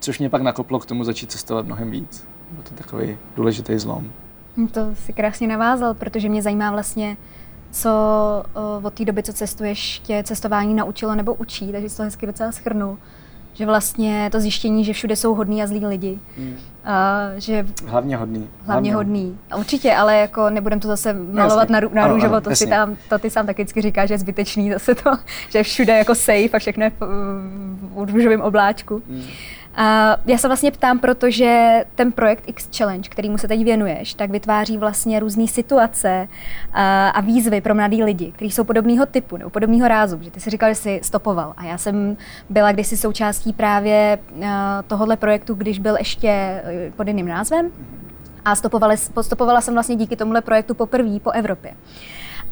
[0.00, 2.26] Což mě pak nakoplo k tomu začít cestovat mnohem víc.
[2.50, 4.12] Byl to takový důležitý zlom.
[4.72, 7.16] To si krásně navázal, protože mě zajímá vlastně,
[7.70, 7.90] co
[8.82, 12.52] od té doby, co cestuješ, tě cestování naučilo nebo učí, takže jsi to hezky docela
[12.52, 12.98] schrnul
[13.58, 16.18] že vlastně to zjištění, že všude jsou hodní a zlí lidi.
[16.36, 16.56] Hmm.
[16.88, 18.38] A, že hlavně hodný.
[18.38, 19.38] Hlavně, hlavně hodný.
[19.50, 21.88] A určitě, ale jako nebudem to zase malovat jasně.
[21.92, 24.72] na, na růžovo, to, si tam, to ty sám taky vždycky říkáš, že je zbytečný
[24.72, 25.10] zase to,
[25.50, 29.02] že všude jako safe a všechno je v, v, v růžovém obláčku.
[29.08, 29.22] Hmm.
[29.78, 34.30] A já se vlastně ptám, protože ten projekt X Challenge, kterýmu se teď věnuješ, tak
[34.30, 36.28] vytváří vlastně různé situace
[36.72, 40.18] a, a výzvy pro mladý lidi, kteří jsou podobného typu nebo podobného rázu.
[40.20, 41.54] Že ty si říkal, že jsi stopoval.
[41.56, 42.16] A já jsem
[42.50, 44.18] byla kdysi součástí právě
[44.86, 47.70] tohohle projektu, když byl ještě e, pod jiným názvem.
[48.44, 51.74] A stopovala, stopovala jsem vlastně díky tomuhle projektu poprvé po Evropě.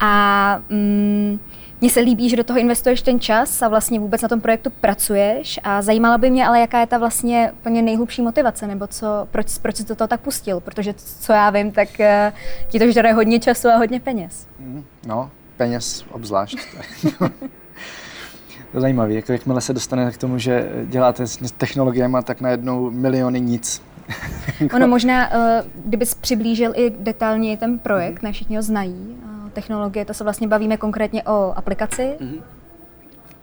[0.00, 1.38] A mm,
[1.80, 4.70] mně se líbí, že do toho investuješ ten čas a vlastně vůbec na tom projektu
[4.70, 9.28] pracuješ a zajímalo by mě ale, jaká je ta vlastně úplně nejhlubší motivace, nebo co,
[9.30, 13.12] proč, proč jsi to, tak pustil, protože co já vím, tak uh, ti to žere
[13.12, 14.46] hodně času a hodně peněz.
[14.58, 16.58] Mm, no, peněz obzvlášť.
[17.18, 22.90] to je zajímavé, jako jakmile se dostane k tomu, že děláte s technologiemi, tak najednou
[22.90, 23.82] miliony nic.
[24.74, 25.40] ono možná, uh,
[25.84, 29.16] kdybys přiblížil i detailně ten projekt, ne všichni ho znají,
[29.56, 32.16] technologie, to se vlastně bavíme konkrétně o aplikaci.
[32.20, 32.40] Mm-hmm.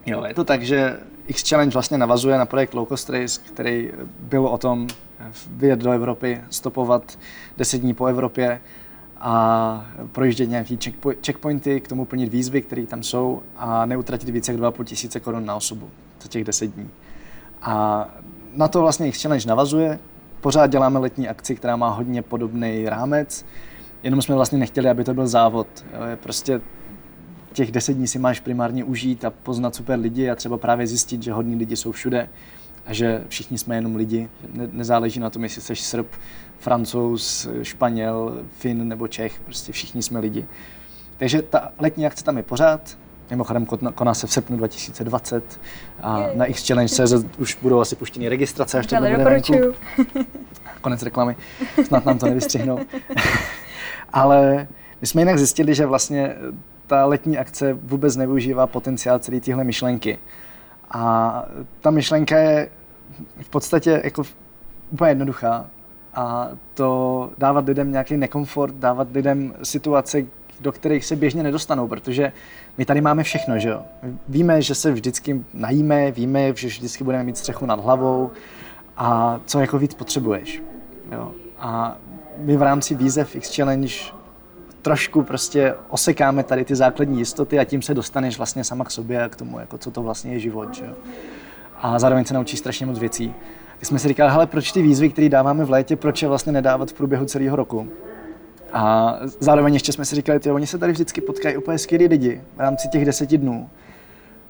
[0.06, 0.98] Jo, je to tak, že
[1.28, 4.88] X Challenge vlastně navazuje na projekt Low Cost Race, který byl o tom
[5.50, 7.20] vyjet do Evropy, stopovat
[7.58, 8.62] 10 dní po Evropě
[9.18, 10.80] a projíždět nějaký
[11.26, 15.46] checkpointy, k tomu plnit výzvy, které tam jsou a neutratit více jak 2,5 tisíce korun
[15.46, 15.90] na osobu
[16.22, 16.90] za těch 10 dní.
[17.62, 18.08] A
[18.54, 20.00] na to vlastně X Challenge navazuje.
[20.42, 23.46] Pořád děláme letní akci, která má hodně podobný rámec
[24.04, 25.68] jenom jsme vlastně nechtěli, aby to byl závod.
[26.16, 26.62] Prostě
[27.54, 31.24] těch deset dní si máš primárně užít a poznat super lidi a třeba právě zjistit,
[31.24, 32.30] že hodní lidi jsou všude
[32.86, 34.30] a že všichni jsme jenom lidi.
[34.54, 36.08] Ne, nezáleží na tom, jestli jsi Srb,
[36.58, 40.46] Francouz, Španěl, Fin nebo Čech, prostě všichni jsme lidi.
[41.18, 42.98] Takže ta letní akce tam je pořád,
[43.30, 45.60] Mimochodem koná se v srpnu 2020
[46.02, 49.54] a na X Challenge CZ už budou asi puštěny registrace, až to bude venku.
[50.82, 51.36] Konec reklamy,
[51.86, 52.80] snad nám to nevystřihnou.
[54.14, 54.68] Ale
[55.02, 56.36] my jsme jinak zjistili, že vlastně
[56.88, 60.20] ta letní akce vůbec nevyužívá potenciál celé téhle myšlenky.
[60.92, 61.46] A
[61.82, 62.70] ta myšlenka je
[63.42, 64.24] v podstatě jako
[64.92, 65.66] úplně jednoduchá.
[66.16, 70.24] A to dávat lidem nějaký nekomfort, dávat lidem situace,
[70.60, 72.32] do kterých se běžně nedostanou, protože
[72.78, 73.82] my tady máme všechno, že jo.
[74.28, 78.32] Víme, že se vždycky najíme, víme, že vždycky budeme mít střechu nad hlavou
[78.98, 80.62] a co jako víc potřebuješ.
[81.12, 81.32] Jo.
[81.60, 81.98] A
[82.38, 83.94] my v rámci výzev X Challenge
[84.82, 89.24] trošku prostě osekáme tady ty základní jistoty a tím se dostaneš vlastně sama k sobě
[89.24, 90.76] a k tomu, jako co to vlastně je život.
[90.76, 90.86] Že?
[91.78, 93.34] A zároveň se naučíš strašně moc věcí.
[93.80, 96.52] Tak jsme si říkali, hele, proč ty výzvy, které dáváme v létě, proč je vlastně
[96.52, 97.88] nedávat v průběhu celého roku?
[98.74, 102.42] A zároveň ještě jsme si říkali, ty, oni se tady vždycky potkají úplně skvělí lidi
[102.56, 103.70] v rámci těch deseti dnů.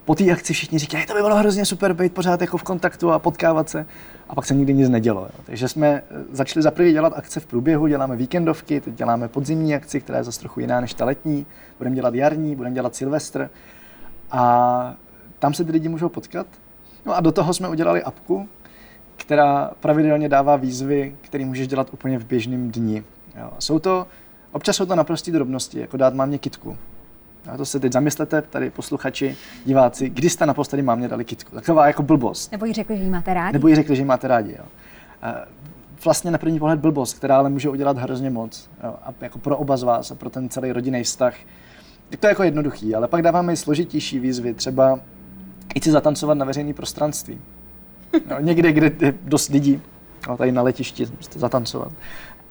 [0.06, 3.12] Po té akci všichni říkají, to by bylo hrozně super být pořád jako v kontaktu
[3.12, 3.86] a potkávat se.
[4.30, 5.22] A pak se nikdy nic nedělo.
[5.22, 5.44] Jo.
[5.46, 9.76] Takže jsme eh, začali za první dělat akce v průběhu, děláme víkendovky, teď děláme podzimní
[9.76, 11.46] akci, která je zase trochu jiná než ta letní.
[11.78, 13.50] Budeme dělat jarní, budeme dělat silvestr.
[14.32, 14.96] A
[15.40, 16.48] tam se ty lidi můžou potkat.
[17.06, 18.48] No a do toho jsme udělali apku,
[19.18, 23.04] která pravidelně dává výzvy, které můžeš dělat úplně v běžném dni.
[23.40, 23.52] Jo.
[23.60, 24.08] Jsou to,
[24.52, 26.78] občas jsou to naprosté drobnosti, jako dát mámě kitku.
[27.52, 31.56] A to se teď zamyslete, tady posluchači, diváci, kdy jste naposledy mámě dali kitku.
[31.56, 32.52] Taková jako blbost.
[32.52, 33.54] Nebo jí řekli, že ji máte rádi.
[33.54, 34.52] Nebo jí řekli, že ji máte rádi.
[34.52, 34.66] Jo.
[35.22, 35.36] A
[36.04, 38.70] vlastně na první pohled blbost, která ale může udělat hrozně moc.
[38.84, 38.96] Jo.
[39.04, 41.36] A jako pro oba z vás a pro ten celý rodinný vztah.
[42.10, 45.00] Tak to je jako jednoduchý, ale pak dáváme i složitější výzvy, třeba
[45.76, 47.42] jít si zatancovat na veřejné prostranství.
[48.14, 49.82] Jo, někde, kde je dost lidí,
[50.28, 51.92] jo, tady na letišti zatancovat.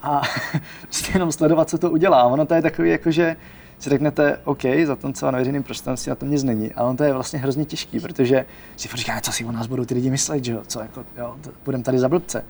[0.02, 0.22] A
[0.82, 2.24] prostě jenom sledovat, co to udělá.
[2.24, 3.36] Ono to je takový, jako že
[3.82, 7.12] si řeknete, OK, zatancovat na veřejném prostranství, na tom nic není, ale on to je
[7.12, 10.52] vlastně hrozně těžký, protože si říkáme, co si o nás budou ty lidi myslet, že
[10.52, 12.44] jo, co, jako, jo, budeme tady za blbce.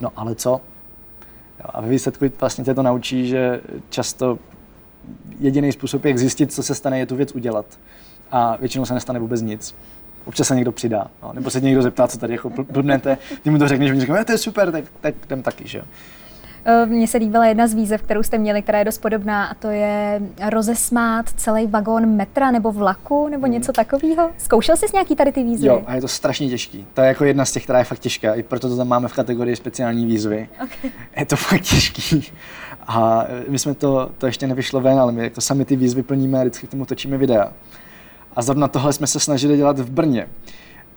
[0.00, 0.50] No ale co?
[1.60, 4.38] Jo, a ve výsledku vlastně tě to naučí, že často
[5.38, 7.66] jediný způsob, jak zjistit, co se stane, je tu věc udělat.
[8.30, 9.74] A většinou se nestane vůbec nic.
[10.24, 13.58] Občas se někdo přidá, no, nebo se někdo zeptá, co tady jako blbnete, ty mu
[13.58, 15.78] to řekneš, že říkáme, to je super, tak, tak jdem taky, že.
[15.78, 15.84] Eh,
[16.84, 19.70] mně se líbila jedna z výzev, kterou jste měli, která je dost podobná, a to
[19.70, 23.52] je rozesmát celý vagón metra nebo vlaku nebo hmm.
[23.52, 24.30] něco takového.
[24.38, 25.66] Zkoušel jsi nějaký tady ty výzvy?
[25.66, 26.86] Jo, a je to strašně těžký.
[26.94, 29.08] To je jako jedna z těch, která je fakt těžká, i proto to tam máme
[29.08, 30.48] v kategorii speciální výzvy.
[30.64, 30.90] Okay.
[31.16, 32.32] Je to fakt těžký.
[32.86, 36.38] A my jsme to, to ještě nevyšlo ven, ale my jako sami ty výzvy plníme
[36.38, 37.52] a vždycky k tomu točíme videa.
[38.36, 40.28] A zrovna tohle jsme se snažili dělat v Brně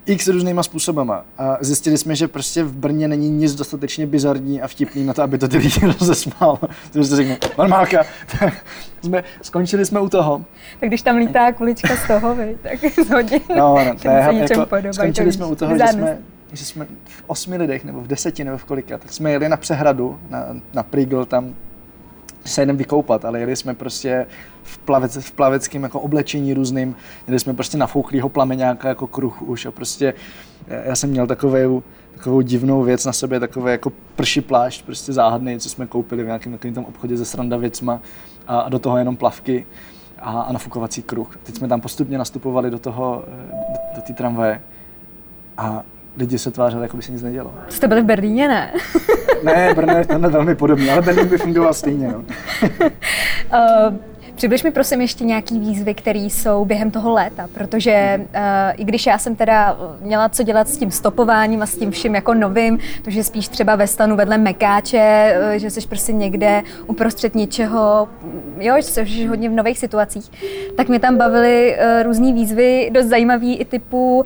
[0.05, 1.25] x různýma způsobama.
[1.37, 5.23] A zjistili jsme, že prostě v Brně není nic dostatečně bizarní a vtipný na to,
[5.23, 6.59] aby to ty lidi rozesmál.
[6.91, 8.03] Takže to řekne, normálka.
[9.01, 10.45] jsme, skončili jsme u toho.
[10.79, 12.79] Tak když tam lítá kulička z toho, vy, tak
[13.13, 16.17] hodně no, no, to je, jako, podobá, skončili jsme u toho, že jsme,
[16.53, 19.57] že jsme v osmi lidech, nebo v deseti, nebo v kolika, tak jsme jeli na
[19.57, 21.55] přehradu, na, na Prigl, tam
[22.45, 24.27] se jdem vykoupat, ale jeli jsme prostě
[24.63, 26.95] v, plavec, v plaveckém jako oblečení různým,
[27.27, 30.13] jeli jsme prostě na fouchlýho plameňáka jako kruh už a prostě
[30.67, 35.59] já jsem měl takovou, takovou divnou věc na sobě, takový jako prší plášť, prostě záhadný,
[35.59, 38.01] co jsme koupili v nějakém takovém tam obchodě ze sranda věcma
[38.47, 39.65] a, a do toho jenom plavky
[40.19, 41.37] a, a nafukovací kruh.
[41.43, 44.61] Teď jsme tam postupně nastupovali do toho, do, do té tramvaje
[45.57, 45.83] a
[46.17, 47.53] lidi se tvářili, jako by se nic nedělo.
[47.69, 48.73] Jste byli v Berlíně, ne?
[49.43, 52.07] ne, Brno je velmi podobný, ale Berlín by fungoval stejně.
[52.07, 52.17] No.
[52.19, 53.93] uh,
[54.41, 58.41] Přibliž mi prosím ještě nějaký výzvy, které jsou během toho léta, protože uh,
[58.77, 62.15] i když já jsem teda měla co dělat s tím stopováním a s tím vším
[62.15, 66.63] jako novým, to, že spíš třeba ve stanu vedle mekáče, uh, že jsi prostě někde
[66.87, 68.09] uprostřed něčeho,
[68.59, 70.31] jo, že jsi hodně v nových situacích,
[70.77, 74.25] tak mě tam bavily uh, různé výzvy, dost zajímavý i typu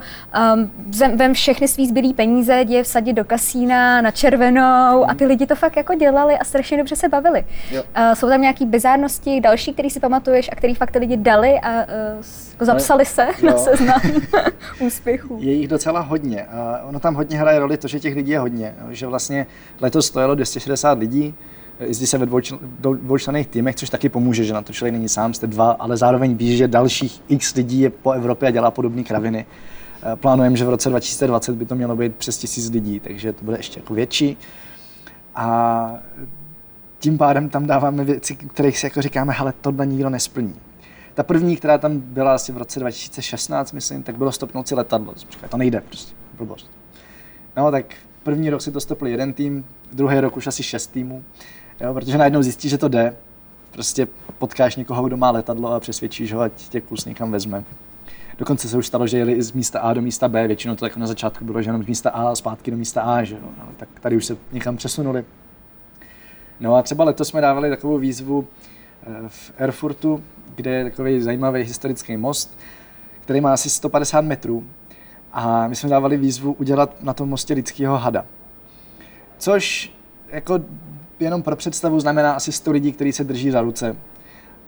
[0.56, 0.71] um,
[1.15, 5.56] vem všechny svý zbylý peníze, jdi vsadit do kasína na červenou a ty lidi to
[5.56, 7.45] fakt jako dělali a strašně dobře se bavili.
[7.71, 7.80] Uh,
[8.13, 11.84] jsou tam nějaké bizárnosti, další, které si pamatuješ a který fakt ty lidi dali a
[11.84, 13.48] uh, zapsali se jo.
[13.48, 14.02] na seznam
[14.80, 15.38] úspěchů?
[15.41, 16.46] Je jich docela hodně.
[16.46, 18.76] A ono tam hodně hraje roli to, že těch lidí je hodně.
[18.89, 19.48] Že vlastně
[19.82, 21.34] letos stojelo 260 lidí,
[21.80, 22.26] jezdí se ve
[22.80, 26.36] dvoučlenných týmech, což taky pomůže, že na to člověk není sám, jste dva, ale zároveň
[26.36, 29.46] ví, že dalších x lidí je po Evropě a dělá podobné kraviny.
[30.04, 33.46] Eh, plánujeme, že v roce 2020 by to mělo být přes tisíc lidí, takže to
[33.46, 34.38] bude ještě jako větší.
[35.36, 36.00] A
[37.06, 40.56] tím pádem tam dáváme věci, kterých si jako říkáme, hele, tohle nikdo nesplní.
[41.13, 45.13] Ta první, která tam byla asi v roce 2016, myslím, tak bylo stopnout si letadlo.
[45.15, 46.72] Říkali, to nejde prostě, blbost.
[47.58, 47.86] No tak
[48.24, 51.24] první rok si to stopl jeden tým, druhý rok už asi šest týmů,
[51.82, 53.15] jo, protože najednou zjistí, že to jde.
[53.72, 57.63] Prostě potkáš někoho, kdo má letadlo a přesvědčíš ho, ať tě kus někam vezme.
[58.38, 61.00] Dokonce se už stalo, že jeli z místa A do místa B, většinou to jako
[61.00, 63.50] na začátku bylo, že jenom z místa A zpátky do místa A, že jo.
[63.58, 65.26] No, tak tady už se někam přesunuli.
[66.60, 68.48] No a třeba letos jsme dávali takovou výzvu
[69.04, 70.24] eh, v Erfurtu,
[70.56, 72.58] kde je takový zajímavý historický most,
[73.22, 74.63] který má asi 150 metrů.
[75.32, 78.26] A my jsme dávali výzvu udělat na tom mostě lidského hada.
[79.38, 79.94] Což
[80.28, 80.60] jako
[81.20, 83.96] jenom pro představu znamená asi 100 lidí, kteří se drží za ruce.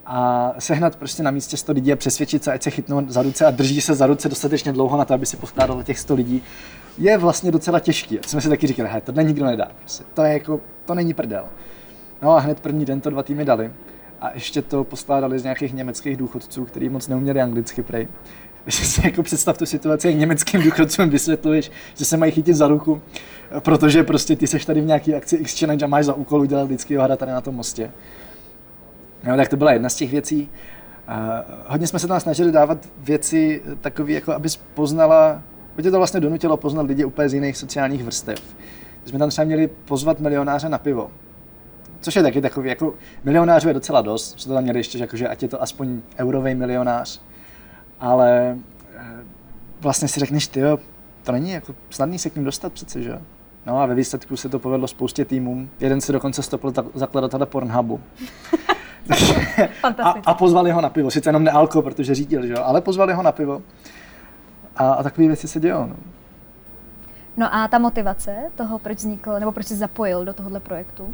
[0.05, 3.45] A sehnat prostě na místě 100 lidí a přesvědčit se, ať se chytnou za ruce
[3.45, 6.43] a drží se za ruce dostatečně dlouho na to, aby si poskládalo těch 100 lidí,
[6.97, 8.15] je vlastně docela těžké.
[8.27, 9.71] jsme si taky říkali, hej, tohle nikdo nedá.
[9.79, 10.03] Prostě.
[10.13, 11.45] To, je jako, to není prdel.
[12.21, 13.71] No a hned první den to dva týmy dali.
[14.21, 18.07] a ještě to poskládali z nějakých německých důchodců, kteří moc neuměli anglicky prej.
[18.63, 22.67] Takže si jako představ tu situaci, jak německým důchodcům vysvětluješ, že se mají chytit za
[22.67, 23.01] ruku,
[23.59, 26.95] protože prostě ty seš tady v nějaký akci X a máš za úkol udělat vždycky
[26.95, 27.91] hada tady na tom mostě.
[29.23, 30.49] No, tak to byla jedna z těch věcí.
[31.09, 31.15] Uh,
[31.67, 35.41] hodně jsme se tam snažili dávat věci takové, jako abys poznala,
[35.81, 38.39] tě to vlastně donutilo poznat lidi úplně z jiných sociálních vrstev.
[39.05, 41.11] Jsme tam třeba měli pozvat milionáře na pivo.
[42.07, 42.93] Což je taky takový, jako
[43.23, 46.01] milionářů je docela dost, jsme to tam měli ještě, jako, že ať je to aspoň
[46.17, 47.21] eurový milionář,
[47.99, 48.57] ale
[48.95, 49.01] eh,
[49.81, 50.61] vlastně si řekneš, ty
[51.23, 53.19] to není jako snadný se k ním dostat přece, že
[53.65, 55.69] No a ve výsledku se to povedlo spoustě týmům.
[55.79, 57.99] Jeden se dokonce stopil zakladatele Pornhubu.
[60.03, 61.11] a, a, pozvali ho na pivo.
[61.11, 62.63] Sice jenom nealko, protože řídil, že jo?
[62.63, 63.61] ale pozvali ho na pivo.
[64.75, 65.85] A, a takové věci se dějou.
[65.85, 65.95] No.
[67.37, 71.13] no a ta motivace toho, proč vznikl, nebo proč jsi zapojil do tohohle projektu?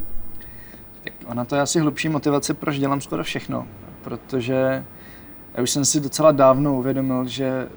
[1.04, 3.68] Tak ona to je asi hlubší motivace, proč dělám skoro všechno.
[4.04, 4.86] Protože
[5.54, 7.68] já už jsem si docela dávno uvědomil, že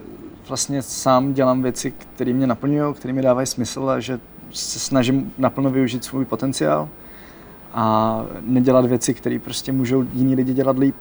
[0.48, 5.32] vlastně sám dělám věci, které mě naplňují, které mi dávají smysl a že se snažím
[5.38, 6.88] naplno využít svůj potenciál
[7.72, 10.96] a nedělat věci, které prostě můžou jiní lidi dělat líp.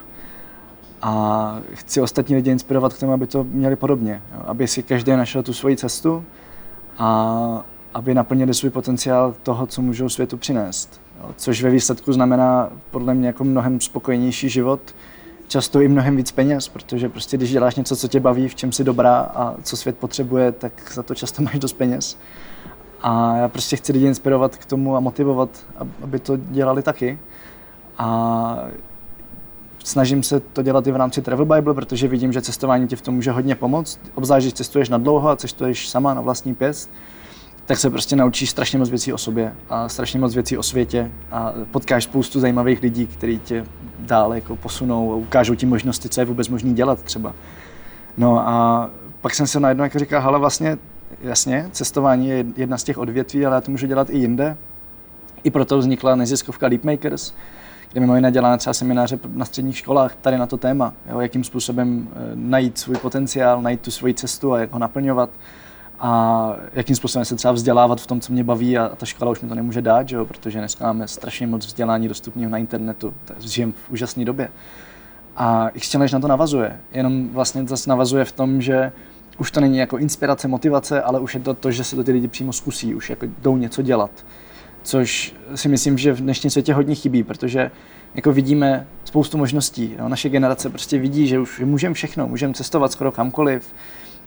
[1.01, 4.21] A chci ostatní lidi inspirovat k tomu, aby to měli podobně.
[4.33, 4.41] Jo?
[4.45, 6.25] Aby si každý našel tu svoji cestu
[6.97, 11.04] a aby naplnili svůj potenciál toho, co můžou světu přinést.
[11.19, 11.29] Jo?
[11.37, 14.95] Což ve výsledku znamená podle mě jako mnohem spokojenější život,
[15.47, 18.71] často i mnohem víc peněz, protože prostě když děláš něco, co tě baví, v čem
[18.71, 22.17] jsi dobrá a co svět potřebuje, tak za to často máš dost peněz.
[23.01, 25.49] A já prostě chci lidi inspirovat k tomu a motivovat,
[26.01, 27.19] aby to dělali taky.
[27.97, 28.59] A
[29.83, 33.01] snažím se to dělat i v rámci Travel Bible, protože vidím, že cestování ti v
[33.01, 33.99] tom může hodně pomoct.
[34.15, 36.89] Obzvlášť, když cestuješ na dlouho a cestuješ sama na vlastní pěst,
[37.65, 41.11] tak se prostě naučíš strašně moc věcí o sobě a strašně moc věcí o světě
[41.31, 43.65] a potkáš spoustu zajímavých lidí, kteří tě
[43.99, 47.33] dál jako posunou a ukážou ti možnosti, co je vůbec možné dělat třeba.
[48.17, 48.89] No a
[49.21, 50.77] pak jsem se najednou jako říkal, hele vlastně
[51.21, 54.57] jasně, cestování je jedna z těch odvětví, ale já to můžu dělat i jinde.
[55.43, 57.33] I proto vznikla neziskovka Leapmakers,
[57.91, 61.43] kde mimo jiné děláme třeba semináře na středních školách tady na to téma, jo, jakým
[61.43, 65.29] způsobem eh, najít svůj potenciál, najít tu svoji cestu a jak ho naplňovat
[65.99, 69.41] a jakým způsobem se třeba vzdělávat v tom, co mě baví a ta škola už
[69.41, 73.13] mi to nemůže dát, že jo, protože dneska máme strašně moc vzdělání dostupného na internetu,
[73.39, 74.49] žijeme v úžasné době.
[75.35, 78.91] A Exchange na to navazuje, jenom vlastně zase navazuje v tom, že
[79.37, 82.11] už to není jako inspirace, motivace, ale už je to to, že se to ty
[82.11, 84.11] lidi přímo zkusí, už jako jdou něco dělat.
[84.83, 87.71] Což si myslím, že v dnešním světě hodně chybí, protože
[88.15, 89.95] jako vidíme spoustu možností.
[89.99, 93.73] No, naše generace prostě vidí, že už můžeme všechno, můžeme cestovat skoro kamkoliv,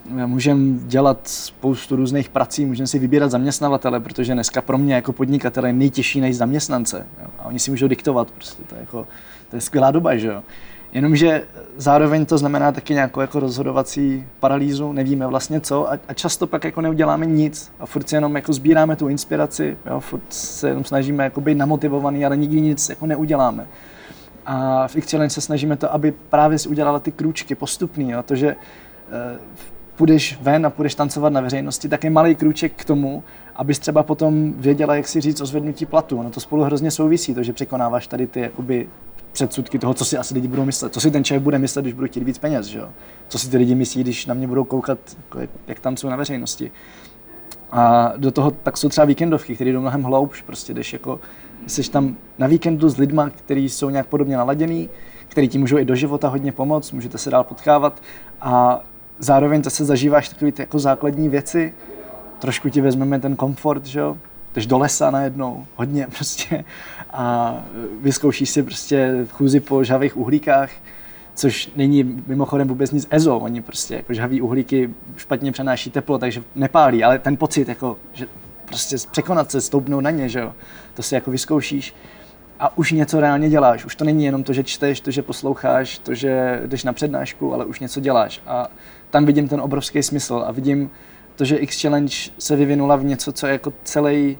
[0.08, 5.68] můžeme dělat spoustu různých prací, můžeme si vybírat zaměstnavatele, protože dneska pro mě jako podnikatele
[5.68, 7.06] je nejtěžší najít zaměstnance.
[7.22, 7.28] Jo?
[7.38, 9.06] A oni si můžou diktovat, prostě to je, jako,
[9.50, 10.42] to je skvělá doba, že jo.
[10.92, 11.44] Jenomže
[11.76, 16.64] zároveň to znamená taky nějakou jako rozhodovací paralýzu, nevíme vlastně co a, a často pak
[16.64, 20.84] jako neuděláme nic a furt si jenom jako sbíráme tu inspiraci, jo, furt se jenom
[20.84, 23.66] snažíme jako být namotivovaný, ale nikdy nic jako neuděláme.
[24.46, 28.36] A v X-Challenge se snažíme to, aby právě si udělala ty krůčky postupný, jo, to,
[28.36, 29.38] že uh,
[29.98, 33.24] půjdeš ven a půjdeš tancovat na veřejnosti, tak je malý krůček k tomu,
[33.56, 36.22] abys třeba potom věděla, jak si říct o zvednutí platu.
[36.22, 38.88] No to spolu hrozně souvisí, to, že překonáváš tady ty jakoby,
[39.32, 40.94] předsudky toho, co si asi lidi budou myslet.
[40.94, 42.88] Co si ten člověk bude myslet, když budu chtít víc peněz, že jo?
[43.28, 46.70] Co si ty lidi myslí, když na mě budou koukat, jako jak, jak na veřejnosti.
[47.70, 51.20] A do toho tak jsou třeba víkendovky, které jdou mnohem hloubš, prostě jdeš jako,
[51.66, 54.88] jsi tam na víkendu s lidma, kteří jsou nějak podobně naladěný,
[55.28, 58.02] který ti můžou i do života hodně pomoct, můžete se dál potkávat
[58.40, 58.82] a
[59.18, 61.74] zároveň zase zažíváš takové ty jako základní věci,
[62.38, 64.16] trošku ti vezmeme ten komfort, že jo,
[64.54, 66.64] jdeš do lesa najednou, hodně prostě.
[67.10, 67.56] A
[68.02, 70.70] vyzkoušíš si prostě chůzi po žhavých uhlíkách,
[71.34, 76.42] což není mimochodem vůbec nic EZO, oni prostě jako žhavý uhlíky špatně přenáší teplo, takže
[76.54, 78.26] nepálí, ale ten pocit, jako, že
[78.64, 80.52] prostě překonat se, stoupnout na ně, že jo,
[80.94, 81.94] to si jako vyzkoušíš.
[82.60, 83.84] A už něco reálně děláš.
[83.84, 87.54] Už to není jenom to, že čteš, to, že posloucháš, to, že jdeš na přednášku,
[87.54, 88.42] ale už něco děláš.
[88.46, 88.68] A
[89.10, 90.90] tam vidím ten obrovský smysl a vidím
[91.36, 94.38] to, že X Challenge se vyvinula v něco, co je jako celý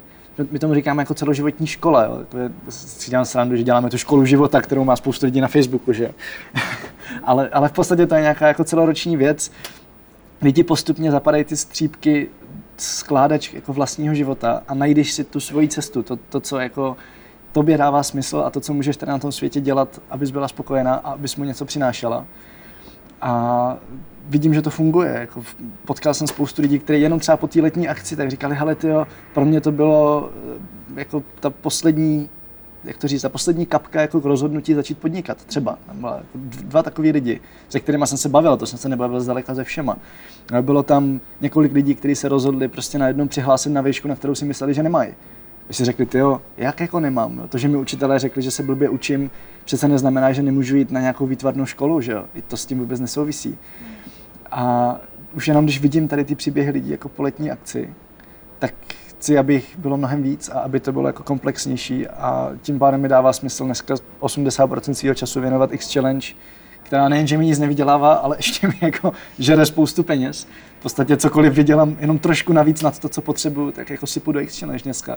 [0.51, 2.09] my tomu říkáme jako celoživotní škola.
[2.69, 6.11] Si dělám srandu, že děláme tu školu života, kterou má spoustu lidí na Facebooku, že
[7.25, 9.53] ale, ale v podstatě to je nějaká jako celoroční věc,
[10.41, 12.29] kdy ti postupně zapadají ty střípky
[12.77, 16.97] skládač jako vlastního života a najdeš si tu svoji cestu, to, to co jako
[17.53, 20.95] tobě dává smysl a to, co můžeš tady na tom světě dělat, abys byla spokojená
[20.95, 22.27] a abys mu něco přinášela.
[23.21, 23.77] A
[24.29, 25.17] vidím, že to funguje.
[25.21, 25.43] Jako
[25.85, 29.07] potkal jsem spoustu lidí, kteří jenom třeba po té letní akci tak říkali, hele tyjo,
[29.35, 30.31] pro mě to bylo
[30.97, 32.29] eh, jako ta poslední
[32.85, 35.79] jak to říct, ta poslední kapka jako k rozhodnutí začít podnikat, třeba.
[35.87, 39.21] Tam byla jako dva takový lidi, se kterými jsem se bavil, to jsem se nebavil
[39.21, 39.97] zdaleka ze všema.
[40.61, 44.45] Bylo tam několik lidí, kteří se rozhodli prostě najednou přihlásit na výšku, na kterou si
[44.45, 45.11] mysleli, že nemají.
[45.67, 47.39] Když si řekli, ty jo, jak jako nemám?
[47.39, 47.49] Jo?
[47.49, 49.31] To, že mi učitelé řekli, že se blbě učím,
[49.65, 52.25] přece neznamená, že nemůžu jít na nějakou výtvarnou školu, že jo?
[52.35, 53.59] I to s tím vůbec nesouvisí.
[54.51, 54.97] A
[55.35, 57.95] už jenom když vidím tady ty příběhy lidí jako po letní akci,
[58.59, 58.75] tak
[59.09, 63.09] chci, abych bylo mnohem víc a aby to bylo jako komplexnější a tím pádem mi
[63.09, 66.27] dává smysl dneska 80% svého času věnovat X Challenge,
[66.83, 70.49] která nejen, že mi nic nevydělává, ale ještě mi jako žere spoustu peněz.
[70.79, 74.41] V podstatě cokoliv vydělám jenom trošku navíc nad to, co potřebuju, tak jako si půjdu
[74.41, 75.17] X Challenge dneska.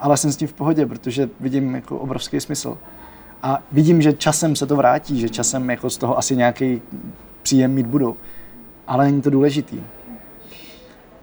[0.00, 2.78] Ale jsem s tím v pohodě, protože vidím jako obrovský smysl.
[3.42, 6.82] A vidím, že časem se to vrátí, že časem jako z toho asi nějaký
[7.42, 8.16] příjem mít budu.
[8.86, 9.82] Ale není to důležitý.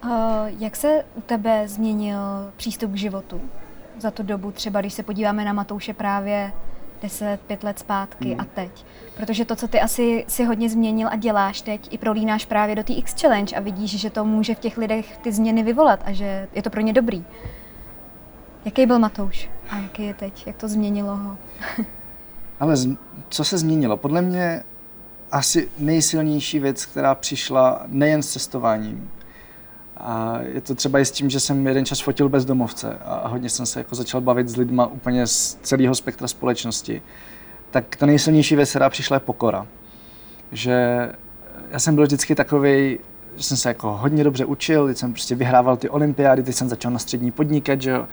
[0.04, 0.10] Uh,
[0.58, 2.18] jak se u tebe změnil
[2.56, 3.40] přístup k životu
[3.98, 6.52] za tu dobu, třeba když se podíváme na Matouše právě
[7.02, 8.40] 10, 5 let zpátky hmm.
[8.40, 8.84] a teď?
[9.16, 12.84] Protože to, co ty asi si hodně změnil a děláš teď, i prolínáš právě do
[12.84, 16.12] té X Challenge a vidíš, že to může v těch lidech ty změny vyvolat a
[16.12, 17.24] že je to pro ně dobrý.
[18.64, 20.46] Jaký byl Matouš a jaký je teď?
[20.46, 21.36] Jak to změnilo ho?
[22.60, 22.74] Ale
[23.28, 23.96] co se změnilo?
[23.96, 24.62] Podle mě
[25.34, 29.10] asi nejsilnější věc, která přišla nejen s cestováním,
[29.96, 33.50] a je to třeba i s tím, že jsem jeden čas fotil bezdomovce a hodně
[33.50, 37.02] jsem se jako začal bavit s lidma úplně z celého spektra společnosti.
[37.70, 39.66] Tak ta nejsilnější věc, která přišla, je pokora.
[40.52, 41.08] Že
[41.70, 42.98] já jsem byl vždycky takový,
[43.36, 46.68] že jsem se jako hodně dobře učil, teď jsem prostě vyhrával ty olympiády, teď jsem
[46.68, 48.06] začal na střední podnikat, že jo.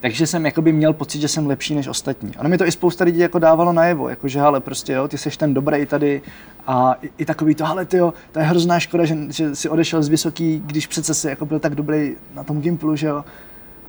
[0.00, 2.32] Takže jsem jakoby měl pocit, že jsem lepší než ostatní.
[2.38, 5.18] Ono mi to i spousta lidí jako dávalo najevo, jako že ale prostě jo, ty
[5.18, 6.22] seš ten dobrý tady
[6.66, 9.68] a i, i takový to, ale ty jo, to je hrozná škoda, že, že si
[9.68, 13.24] odešel z vysoký, když přece si jako byl tak dobrý na tom Gimplu, že jo.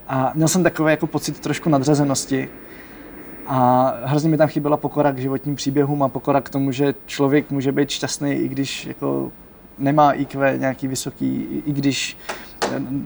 [0.07, 2.49] A měl jsem takový jako pocit trošku nadřazenosti.
[3.47, 7.51] A hrozně mi tam chyběla pokora k životním příběhům a pokora k tomu, že člověk
[7.51, 9.31] může být šťastný, i když jako
[9.77, 12.17] nemá IQ nějaký vysoký, i když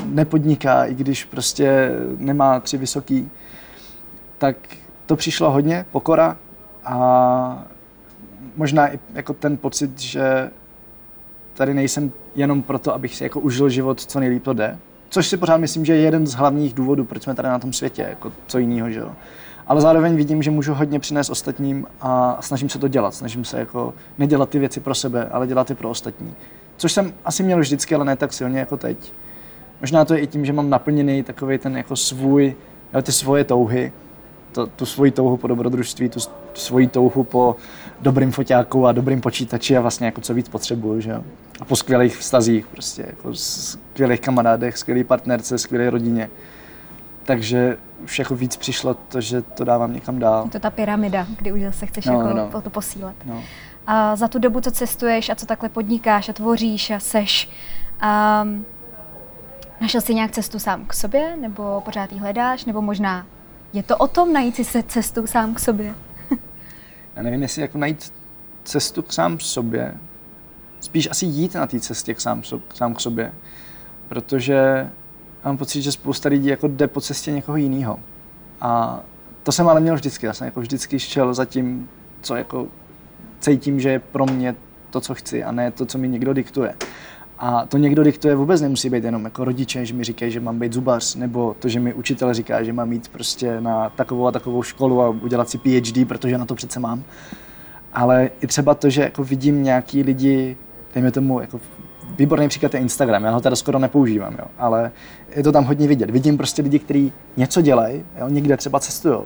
[0.06, 3.30] nepodniká, i když prostě nemá tři vysoký,
[4.38, 4.56] tak
[5.06, 6.38] to přišlo hodně, pokora
[6.86, 7.64] a
[8.56, 10.52] možná i jako ten pocit, že
[11.54, 14.78] tady nejsem jenom proto, abych si jako užil život, co nejlíp to jde.
[15.10, 17.74] Což si pořád myslím, že je jeden z hlavních důvodů, proč jsme tady na tom
[17.74, 19.12] světě, jako co jiného, že jo.
[19.68, 23.16] Ale zároveň vidím, že můžu hodně přinést ostatním a snažím se to dělat.
[23.16, 26.34] Snažím se jako nedělat ty věci pro sebe, ale dělat ty pro ostatní.
[26.78, 29.14] Což jsem asi měl vždycky, ale ne tak silně jako teď.
[29.82, 32.56] Možná to je i tím, že mám naplněný takový ten jako svůj,
[32.94, 33.92] jo, ty svoje touhy,
[34.52, 36.20] to, tu svoji touhu po dobrodružství, tu,
[36.54, 37.56] tu svoji touhu po
[38.02, 41.24] dobrým foťáku a dobrým počítači a vlastně jako co víc potřebuju, že jo.
[41.62, 46.30] A po skvělých vztazích, prostě jako skvělých kamarádech, skvělý partnerce, skvělé rodině.
[47.24, 50.44] Takže už jako víc přišlo to, že to dávám někam dál.
[50.46, 52.62] Je to ta pyramida, kdy už zase chceš no, jako no.
[52.62, 53.16] to posílat.
[53.26, 53.44] No.
[53.88, 57.50] A za tu dobu, co cestuješ a co takhle podnikáš a tvoříš a seš,
[58.44, 58.66] um,
[59.82, 63.28] Našel jsi nějak cestu sám k sobě, nebo pořád ji hledáš, nebo možná
[63.74, 65.96] je to o tom najít si se cestu sám k sobě?
[67.16, 68.14] Já nevím, jestli jako najít
[68.64, 69.98] cestu k sám k sobě.
[70.80, 73.32] Spíš asi jít na té cestě k sám, k sám k sobě.
[74.08, 74.90] Protože
[75.46, 78.00] mám pocit, že spousta lidí jako jde po cestě někoho jiného.
[78.62, 79.00] A
[79.44, 80.26] to jsem ale měl vždycky.
[80.26, 81.90] Já jsem jako vždycky šel za tím,
[82.22, 82.68] co jako
[83.40, 84.56] cítím, že je pro mě
[84.90, 86.76] to, co chci, a ne to, co mi někdo diktuje.
[87.40, 90.60] A to někdo diktuje vůbec nemusí být jenom jako rodiče, že mi říkají, že mám
[90.60, 94.32] být zubař, nebo to, že mi učitel říká, že mám jít prostě na takovou a
[94.32, 97.04] takovou školu a udělat si PhD, protože na to přece mám.
[97.94, 100.58] Ale i třeba to, že jako vidím nějaký lidi,
[100.94, 101.60] dejme tomu, jako
[102.18, 104.92] výborný příklad je Instagram, já ho teda skoro nepoužívám, jo, ale
[105.36, 106.10] je to tam hodně vidět.
[106.10, 109.20] Vidím prostě lidi, kteří něco dělají, někde třeba cestují.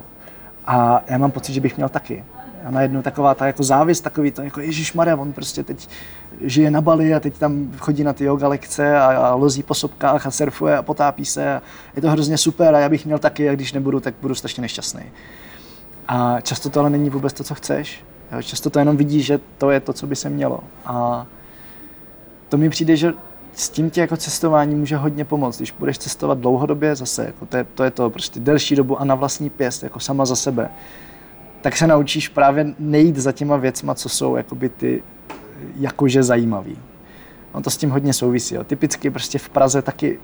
[0.66, 2.24] A já mám pocit, že bych měl taky.
[2.70, 5.90] A najednou taková ta jako závis, takový to jako Ježíš Maria, on prostě teď
[6.42, 9.74] žije na Bali a teď tam chodí na ty yoga lekce a, a lozí po
[9.74, 11.56] sopkách a surfuje a potápí se.
[11.56, 11.62] A
[11.96, 14.62] je to hrozně super a já bych měl taky a když nebudu, tak budu strašně
[14.62, 15.02] nešťastný.
[16.08, 18.06] A často to ale není vůbec to, co chceš.
[18.32, 20.60] Jo, často to jenom vidíš, že to je to, co by se mělo.
[20.86, 21.26] A
[22.50, 23.14] to mi přijde, že
[23.54, 25.58] s tím tě jako cestování může hodně pomoct.
[25.58, 29.06] Když budeš cestovat dlouhodobě zase, jako to, je, to je to prostě delší dobu a
[29.06, 30.70] na vlastní pěst, jako sama za sebe,
[31.62, 35.03] tak se naučíš právě nejít za těma věcma, co jsou jakoby ty
[35.80, 36.78] jakože zajímavý.
[37.55, 38.55] No to s tím hodně souvisí.
[38.55, 38.64] Jo.
[38.64, 40.20] Typicky prostě v Praze taky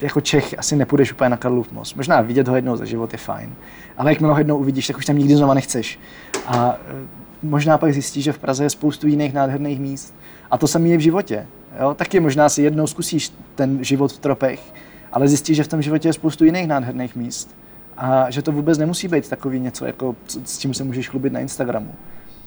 [0.00, 1.94] jako Čech asi nepůjdeš úplně na Karlův most.
[1.96, 3.54] Možná vidět ho jednou za život je fajn,
[3.98, 5.98] ale jakmile ho jednou uvidíš, tak už tam nikdy znova nechceš.
[6.46, 7.06] A e,
[7.42, 10.14] možná pak zjistíš, že v Praze je spoustu jiných nádherných míst.
[10.50, 11.46] A to samé je v životě.
[11.80, 11.94] Jo?
[11.94, 14.72] Taky možná si jednou zkusíš ten život v tropech,
[15.12, 17.54] ale zjistíš, že v tom životě je spoustu jiných nádherných míst.
[17.96, 21.40] A že to vůbec nemusí být takový něco, jako, s čím se můžeš chlubit na
[21.40, 21.94] Instagramu.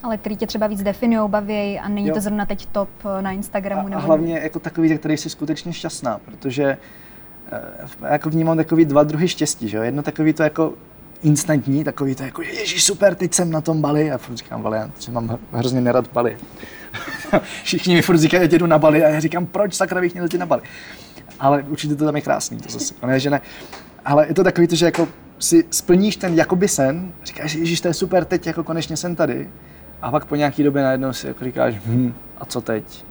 [0.03, 2.13] Ale který tě třeba víc definují, baví a není Jo.
[2.13, 2.89] to zrovna teď top
[3.19, 3.81] eh, na Instagramu.
[3.81, 6.77] A, a nebo hlavně jako takový, který jsi skutečně šťastná, protože
[7.51, 9.83] eh, jako vnímám takový dva druhy štěstí, že jo?
[9.83, 10.73] Jedno takový to jako
[11.23, 14.77] instantní, takový to jako, ježíš super, teď jsem na tom Bali a furt říkám Bali,
[14.77, 16.37] já že mám hr- hrozně nerad Bali.
[17.63, 20.25] Všichni mi furt říkají, že jdu na Bali a já říkám, proč sakra bych měl
[20.25, 20.61] jít na Bali.
[21.39, 23.41] Ale určitě to tam je krásný, to zase, ne, že ne.
[24.05, 25.07] Ale je to takový to, že jako
[25.39, 29.49] si splníš ten jakoby sen, říkáš, ježíš, to je super, teď jako konečně jsem tady.
[30.01, 33.05] A pak po nějaký době najednou si jako říkáš, hm, a co teď?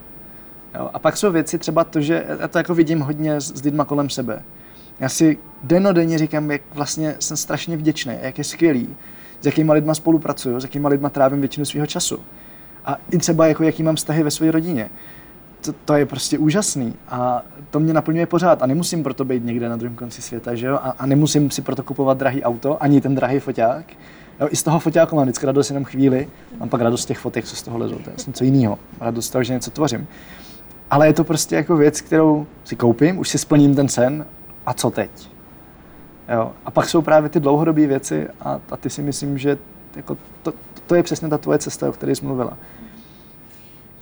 [0.75, 0.91] Jo?
[0.95, 3.85] A pak jsou věci třeba to, že já to jako vidím hodně s, s lidma
[3.85, 4.43] kolem sebe.
[5.01, 8.97] Já si denodenně říkám, jak vlastně jsem strašně vděčný, jak je skvělý,
[9.41, 12.19] s jakýma lidma spolupracuju, s jakýma lidma trávím většinu svého času.
[12.85, 14.91] A i třeba jako jaký mám vztahy ve své rodině.
[15.65, 19.69] To, to, je prostě úžasný a to mě naplňuje pořád a nemusím proto být někde
[19.69, 20.75] na druhém konci světa, že jo?
[20.75, 23.85] A, a nemusím si proto kupovat drahý auto, ani ten drahý foťák.
[24.41, 26.29] Jo, I z toho foťáku mám vždycky radost jenom chvíli,
[26.61, 28.79] mám pak radost těch fotek, co z toho lezou, to je něco jiného.
[29.01, 30.07] Radost toho, že něco tvořím.
[30.91, 34.27] Ale je to prostě jako věc, kterou si koupím, už si splním ten sen
[34.67, 35.31] a co teď?
[36.29, 36.53] Jo.
[36.65, 39.59] A pak jsou právě ty dlouhodobé věci a, a ty si myslím, že
[39.97, 40.53] jako to,
[40.87, 42.57] to je přesně ta tvoje cesta, o které jsi mluvila.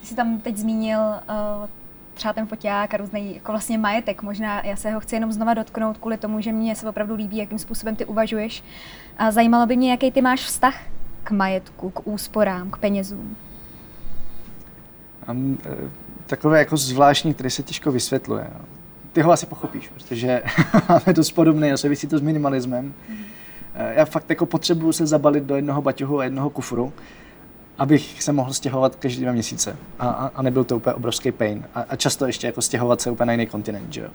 [0.03, 1.69] Ty jsi tam teď zmínil uh,
[2.15, 4.23] třeba ten foťák a různý jako vlastně majetek.
[4.23, 7.37] Možná já se ho chci jenom znova dotknout kvůli tomu, že mě se opravdu líbí,
[7.37, 8.65] jakým způsobem ty uvažuješ.
[9.19, 10.75] A zajímalo by mě, jaký ty máš vztah
[11.25, 13.37] k majetku, k úsporám, k penězům.
[15.29, 15.67] Eh,
[16.27, 18.47] takové jako zvláštní, které se těžko vysvětluje.
[19.13, 20.43] Ty ho asi pochopíš, protože
[20.89, 22.95] máme dost podobné a souvisí to s minimalismem.
[23.75, 26.93] Eh, Já fakt jako potřebuju se zabalit do jednoho baťohu a jednoho kufru,
[27.83, 29.77] abych se mohl stěhovat každý dva měsíce.
[29.99, 31.65] A, a, a nebyl to úplně obrovský pain.
[31.75, 34.09] A, a často ještě jako stěhovat se úplně na jiný kontinent, že jo.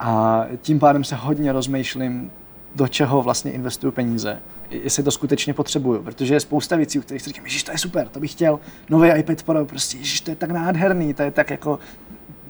[0.00, 2.30] A tím pádem se hodně rozmýšlím,
[2.74, 4.38] do čeho vlastně investuju peníze,
[4.70, 7.78] jestli to skutečně potřebuju, protože je spousta věcí, u kterých si říkám, ježiš, to je
[7.78, 11.30] super, to bych chtěl, nový iPad Pro, prostě, ježiš, to je tak nádherný, to je
[11.30, 11.78] tak jako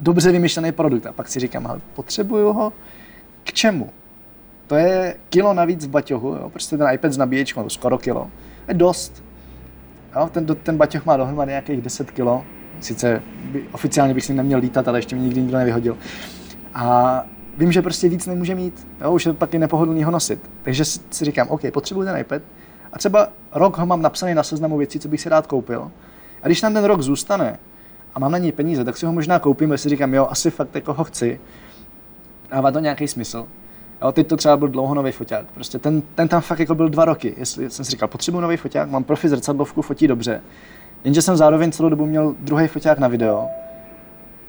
[0.00, 1.06] dobře vymyšlený produkt.
[1.06, 2.72] A pak si říkám, ale potřebuju ho
[3.44, 3.90] k čemu?
[4.66, 6.50] To je kilo navíc v baťohu, jo?
[6.50, 8.30] prostě ten iPad s nabíječkou, skoro kilo,
[8.68, 9.27] je dost.
[10.18, 10.28] Jo?
[10.32, 12.44] Ten, ten baťoh má dohromady nějakých 10 kilo,
[12.80, 15.96] sice by, oficiálně bych s ním neměl lítat, ale ještě mě nikdy nikdo nevyhodil.
[16.74, 17.22] A
[17.58, 19.12] vím, že prostě víc nemůže mít, jo?
[19.12, 20.50] už je pak i nepohodlný ho nosit.
[20.62, 22.42] Takže si, si říkám, OK, potřebuji ten iPad
[22.92, 25.90] a třeba rok ho mám napsaný na seznamu věcí, co bych si rád koupil.
[26.42, 27.58] A když tam ten rok zůstane
[28.14, 30.74] a mám na něj peníze, tak si ho možná koupím, si říkám, jo, asi fakt
[30.74, 31.40] jako ho chci.
[32.50, 33.46] Dává to nějaký smysl.
[34.02, 35.46] Jo, teď to třeba byl dlouho nový foťák.
[35.54, 37.34] Prostě ten, ten tam fakt jako byl dva roky.
[37.36, 40.40] Jestli jsem si říkal, potřebuji nový foťák, mám profi zrcadlovku, fotí dobře.
[41.04, 43.46] Jenže jsem zároveň celou dobu měl druhý foťák na video.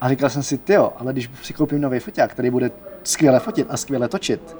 [0.01, 2.71] A říkal jsem si, ty jo, ale když si koupím nový foťák, který bude
[3.03, 4.55] skvěle fotit a skvěle točit,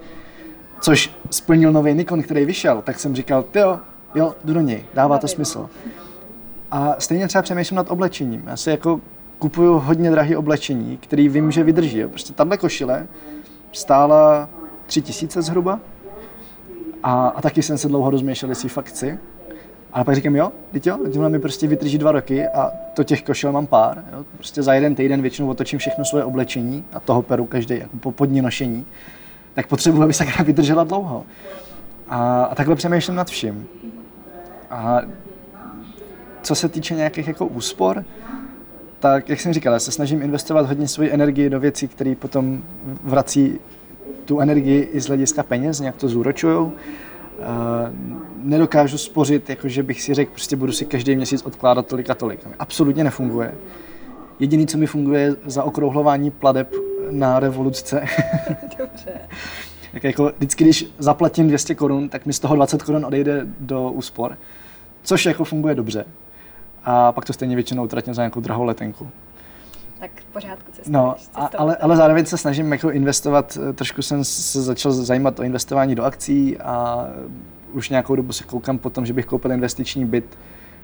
[0.82, 3.80] což splnil nový Nikon, který vyšel, tak jsem říkal, ty jo,
[4.16, 5.70] jo, jdu do něj, dává to smysl.
[6.72, 8.44] A stejně třeba přemýšlím nad oblečením.
[8.48, 9.02] Já si jako
[9.40, 12.04] kupuju hodně drahé oblečení, který vím, že vydrží.
[12.08, 13.08] Prostě tahle košile
[13.72, 14.50] stála
[14.90, 15.80] tři tisíce zhruba
[17.04, 19.20] a, a taky jsem se dlouho rozmýšlel, jestli fakt chci.
[19.94, 20.98] Ale pak říkám, jo, teď jo,
[21.30, 24.04] mi prostě vydrží dva roky a to těch košel mám pár.
[24.14, 24.26] Jo.
[24.36, 28.12] Prostě za jeden týden většinou otočím všechno svoje oblečení a toho peru každý jako po
[28.12, 28.86] podní nošení.
[29.54, 31.26] Tak potřebuji, aby se vydržela dlouho.
[32.08, 33.68] A, a takhle přemýšlím nad vším.
[34.70, 35.02] A
[36.42, 38.06] co se týče nějakých jako úspor,
[39.00, 42.64] tak jak jsem říkal, já se snažím investovat hodně svoji energii do věcí, které potom
[43.04, 43.60] vrací
[44.26, 46.66] tu energii i z hlediska peněz, nějak to zúročujou.
[46.66, 46.74] Uh,
[48.44, 52.40] nedokážu spořit, jakože bych si řekl, prostě budu si každý měsíc odkládat tolik a tolik.
[52.60, 53.52] Absolutně nefunguje.
[54.40, 56.74] Jediný, co mi funguje, je zaokrouhlování pladeb
[57.12, 58.06] na revoluce.
[58.78, 59.12] Dobře.
[59.94, 63.92] tak jako vždycky, když zaplatím 200 korun, tak mi z toho 20 korun odejde do
[63.92, 64.38] úspor,
[65.04, 66.06] což jako funguje dobře.
[66.86, 69.10] A pak to stejně většinou utratím za nějakou drahou letenku.
[70.00, 70.88] Tak pořádku cestuješ.
[70.88, 75.40] No, a, ale, ale zároveň se snažím jako investovat, eh, trošku jsem se začal zajímat
[75.40, 77.08] o investování do akcí a
[77.74, 80.38] už nějakou dobu se koukám po tom, že bych koupil investiční byt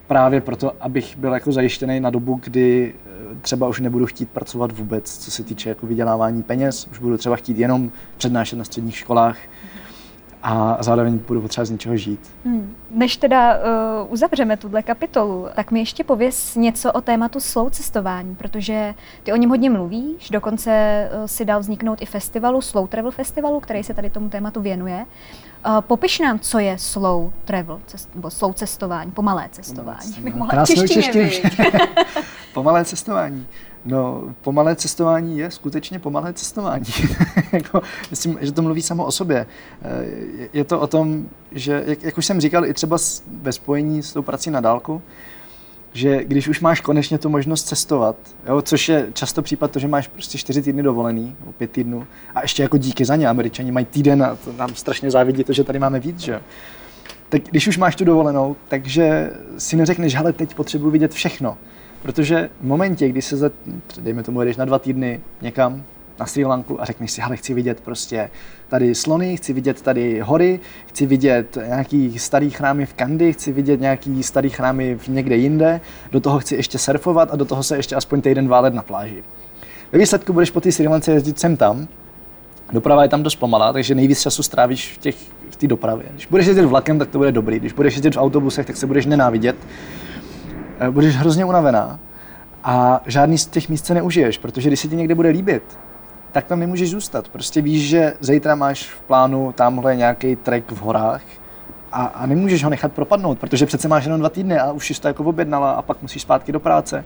[0.07, 4.72] právě proto, abych byl jako zajištěný na dobu, kdy eh, třeba už nebudu chtít pracovat
[4.72, 8.97] vůbec, co se týče jako vydělávání peněz, už budu třeba chtít jenom přednášet na středních
[8.97, 9.38] školách
[10.47, 12.31] a zároveň budu potřeba z něčeho žít.
[12.45, 12.75] Hmm.
[12.91, 18.35] Než teda uh, uzavřeme tuhle kapitolu, tak mi ještě pověs něco o tématu slow cestování,
[18.35, 18.93] protože
[19.23, 20.71] ty o něm hodně mluvíš, dokonce
[21.13, 25.05] uh, si dal vzniknout i festivalu, Slow Travel Festivalu, který se tady tomu tématu věnuje.
[25.67, 30.13] Uh, popiš nám, co je slow travel, cest, nebo slow cestování, pomalé cestování.
[30.19, 31.23] Bych mohla Krásnou češtině, češtině.
[31.23, 31.85] viď?
[32.53, 33.47] pomalé cestování.
[33.86, 36.86] No, pomalé cestování je skutečně pomalé cestování.
[37.51, 39.45] jako, myslím, že to mluví samo o sobě.
[39.81, 40.05] Eh,
[40.53, 42.97] Je- to o tom, že, jak, jak už jsem říkal, i třeba
[43.41, 45.01] ve spojení s tou prací na dálku,
[45.93, 48.15] že když už máš konečně tu možnost cestovat,
[48.47, 52.07] jo, což je často případ to, že máš prostě čtyři týdny dovolený, nebo pět týdnů,
[52.36, 55.53] a ještě jako díky za ně, američani mají týden a to nám strašně závidí to,
[55.53, 56.41] že tady máme víc, že.
[57.29, 61.57] Tak když už máš tu dovolenou, takže si neřekneš, hele, teď potřebuji vidět všechno.
[62.06, 63.51] Protože v momentě, kdy se, za,
[64.01, 65.84] dejme tomu, jdeš na dva týdny někam
[66.20, 68.30] na Sri Lanku a řekneš si, hele, chci vidět prostě
[68.68, 73.82] tady slony, chci vidět tady hory, chci vidět nějaký starý chrámy v Kandy, chci vidět
[73.82, 75.82] nějaký starý chrámy v někde jinde,
[76.12, 79.24] do toho chci ještě surfovat a do toho se ještě aspoň týden válet na pláži.
[79.91, 81.88] Ve výsledku budeš po té Sri Lance jezdit sem tam,
[82.72, 85.12] Doprava je tam dost pomalá, takže nejvíc času strávíš v té
[85.64, 86.06] v dopravě.
[86.14, 87.60] Když budeš jezdit vlakem, tak to bude dobrý.
[87.60, 89.56] Když budeš jezdit v autobusech, tak se budeš nenávidět.
[90.80, 91.99] Eh, Budeš hrozně unavená
[92.63, 95.80] a žádný z těch míst se neužiješ, protože když se ti někde bude líbit,
[96.32, 97.30] tak tam nemůžeš zůstat.
[97.30, 101.21] Prostě víš, že zítra máš v plánu tamhle nějaký trek v horách
[101.91, 105.01] a, a nemůžeš ho nechat propadnout, protože přece máš jenom dva týdny a už jsi
[105.01, 107.05] to jako objednala a pak musíš zpátky do práce.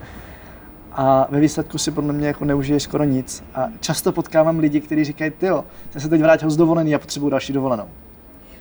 [0.92, 3.44] A ve výsledku si podle mě jako neužiješ skoro nic.
[3.54, 6.98] A často potkávám lidi, kteří říkají, ty jo, jsem se teď vrátil z dovolený a
[6.98, 7.86] potřebuji další dovolenou.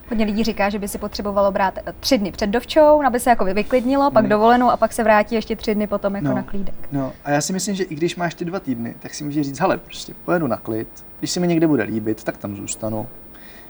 [0.09, 3.29] Hodně lidí říká, že by si potřebovalo brát eh, tři dny před dovčou, aby se
[3.29, 4.29] jako vyklidnilo, pak Hmm.
[4.29, 6.35] dovolenou a pak se vrátí ještě tři dny potom jako No.
[6.35, 6.75] na klídek.
[6.91, 9.45] No a já si myslím, že i když máš ty dva týdny, tak si můžeš
[9.47, 10.87] říct, hele, prostě pojedu na klid,
[11.19, 13.07] když se mi někde bude líbit, tak tam zůstanu.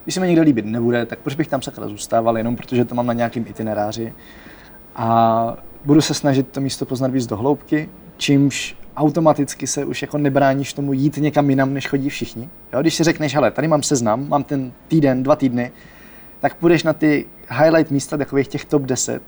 [0.04, 2.96] Když se mi někde líbit nebude, tak proč bych tam sakra zůstával, jenom protože to
[2.96, 4.14] mám na nějakým itineráři.
[4.96, 10.18] A budu se snažit to místo poznat víc do hloubky, čímž automaticky se už jako
[10.18, 12.50] nebráníš tomu jít někam jinam, než chodí všichni.
[12.74, 12.82] Jo?
[12.82, 15.72] Když si řekneš, hele, tady mám seznam, mám ten týden, dva týdny,
[16.40, 19.22] tak půjdeš na ty highlight místa takových těch top 10,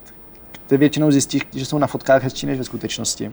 [0.67, 3.31] ty většinou zjistíš, že jsou na fotkách hezčí než ve skutečnosti.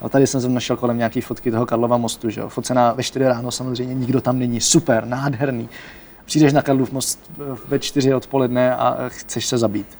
[0.00, 2.48] A tady jsem našel kolem nějaký fotky toho Karlova mostu, že jo.
[2.48, 5.68] Focená ve 4 ráno samozřejmě nikdo tam není, super, nádherný.
[6.24, 9.98] Přijdeš na Karlov most eh, ve 4 odpoledne a chceš se zabít.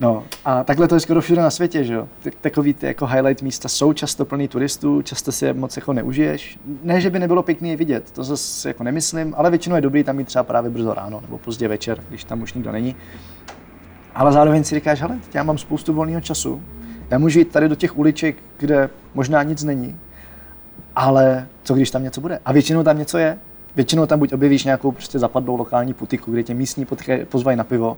[0.00, 2.08] No a takhle to je skoro všude na světě, že jo.
[2.40, 6.58] Takový ty jako highlight místa jsou často plný turistů, často si je moc jako neužiješ.
[6.82, 10.04] Ne, že by nebylo pěkný je vidět, to zase jako nemyslím, ale většinou je dobrý
[10.04, 12.96] tam mít třeba právě brzo ráno nebo pozdě večer, když tam už nikdo není.
[14.14, 16.62] Ale zároveň si říkáš, hele, já mám spoustu volného času,
[17.10, 19.96] já můžu jít tady do těch uliček, kde možná nic není,
[20.96, 22.38] ale co když tam něco bude?
[22.44, 23.38] A většinou tam něco je.
[23.76, 26.86] Většinou tam buď objevíš nějakou prostě zapadlou lokální putiku, kde tě místní
[27.28, 27.96] pozvají na pivo,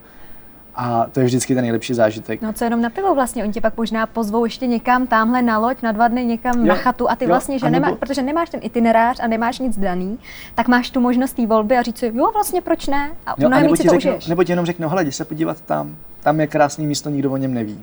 [0.74, 2.42] a to je vždycky ten nejlepší zážitek.
[2.42, 5.58] No co jenom na pivo vlastně, oni tě pak možná pozvou ještě někam tamhle na
[5.58, 7.86] loď, na dva dny někam Jo, na chatu a ty jo, vlastně, že a nebo-
[7.86, 10.18] nemá, protože nemáš ten itinerář a nemáš nic daný,
[10.54, 13.10] tak máš tu možnost té volby a říct si, jo vlastně proč ne?
[13.26, 14.26] A Jo, a mnohem nebo víc si ti, to řeknu, užiješ.
[14.26, 17.36] nebo ti jenom řeknou, hele, jdi se podívat tam, tam je krásný místo, nikdo o
[17.36, 17.80] něm neví.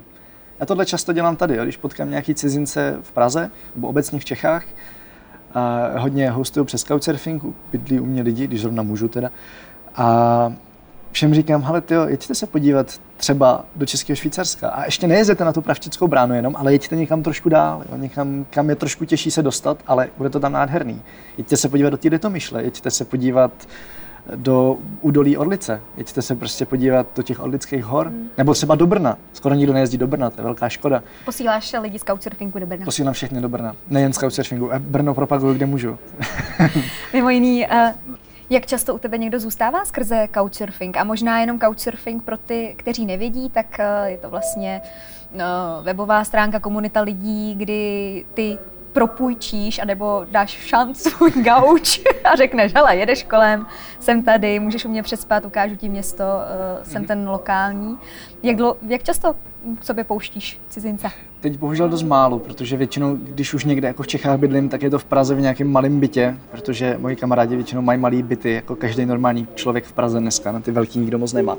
[0.60, 4.24] Já tohle často dělám tady, jo, když potkám nějaký cizince v Praze nebo obecně v
[4.24, 4.64] Čechách,
[5.54, 9.30] a hodně hostuju přes Couchsurfing, bydlí u mě lidi, když zrovna můžu teda.
[9.96, 10.52] A
[11.12, 14.68] všem říkám, hele, tyjo, jeďte se podívat třeba do Českého Švýcarska.
[14.68, 18.46] A ještě nejezděte na tu Pravčickou bránu jenom, ale jeďte někam trošku dál, jo, někam,
[18.50, 21.02] kam je trošku těžší se dostat, ale bude to tam nádherný.
[21.38, 23.52] Jeďte se podívat do té Litomyšle, jeďte se podívat
[24.36, 25.80] do údolí Orlice.
[25.96, 28.06] Jeďte se prostě podívat do těch orlických hor.
[28.06, 28.28] Hmm.
[28.38, 29.18] Nebo třeba do Brna.
[29.32, 31.02] Skoro nikdo nejezdí do Brna, to je velká škoda.
[31.24, 32.84] Posíláš lidi z Couchsurfingu do Brna.
[32.84, 33.76] Posílám všechny do Brna.
[33.88, 34.72] Nejen z Couchsurfingu.
[34.72, 35.98] A Brno propaguju, kde můžu.
[37.12, 38.14] Mimo jiný, uh,
[38.50, 40.96] jak často u tebe někdo zůstává skrze Couchsurfing?
[40.96, 44.82] A možná jenom Couchsurfing pro ty, kteří nevědí, tak uh, je to vlastně
[45.32, 45.44] no,
[45.82, 48.58] webová stránka, komunita lidí, kdy ty
[48.92, 53.66] propůjčíš, anebo dáš šanc svůj gauč a řekneš, hele, jedeš kolem,
[54.00, 57.98] jsem tady, můžeš u mě přespat, ukážu ti město, uh, jsem ten lokální.
[58.42, 59.34] Jak, dlo, jak často
[59.80, 61.08] k sobě pouštíš cizince?
[61.40, 64.90] Teď bohužel dost málo, protože většinou, když už někde jako v Čechách bydlím, tak je
[64.90, 68.76] to v Praze v nějakém malém bytě, protože moji kamarádi většinou mají malý byty, jako
[68.76, 71.56] každý normální člověk v Praze dneska, na ty velký nikdo moc nemá.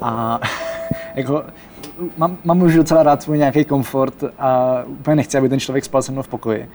[0.00, 0.40] A
[1.14, 1.44] jako,
[2.16, 6.02] mám, mám už docela rád svůj nějaký komfort a úplně nechci, aby ten člověk spal
[6.02, 6.68] se mnou v pokoji.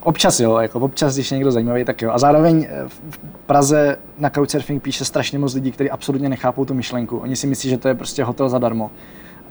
[0.00, 2.10] Občas jo, jako občas, když je někdo zajímavý, tak jo.
[2.12, 6.74] A zároveň eh, v Praze na Couchsurfing píše strašně moc lidí, kteří absolutně nechápou tu
[6.74, 7.18] myšlenku.
[7.18, 8.90] Oni si myslí, že to je prostě hotel zadarmo.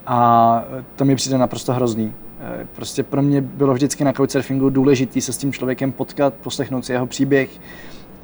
[0.08, 0.64] A
[0.96, 2.14] to mi přijde naprosto hrozný.
[2.40, 6.86] Eh, Prostě pro mě bylo vždycky na Couchsurfingu důležité se s tím člověkem potkat, poslechnout
[6.86, 7.50] si jeho příběh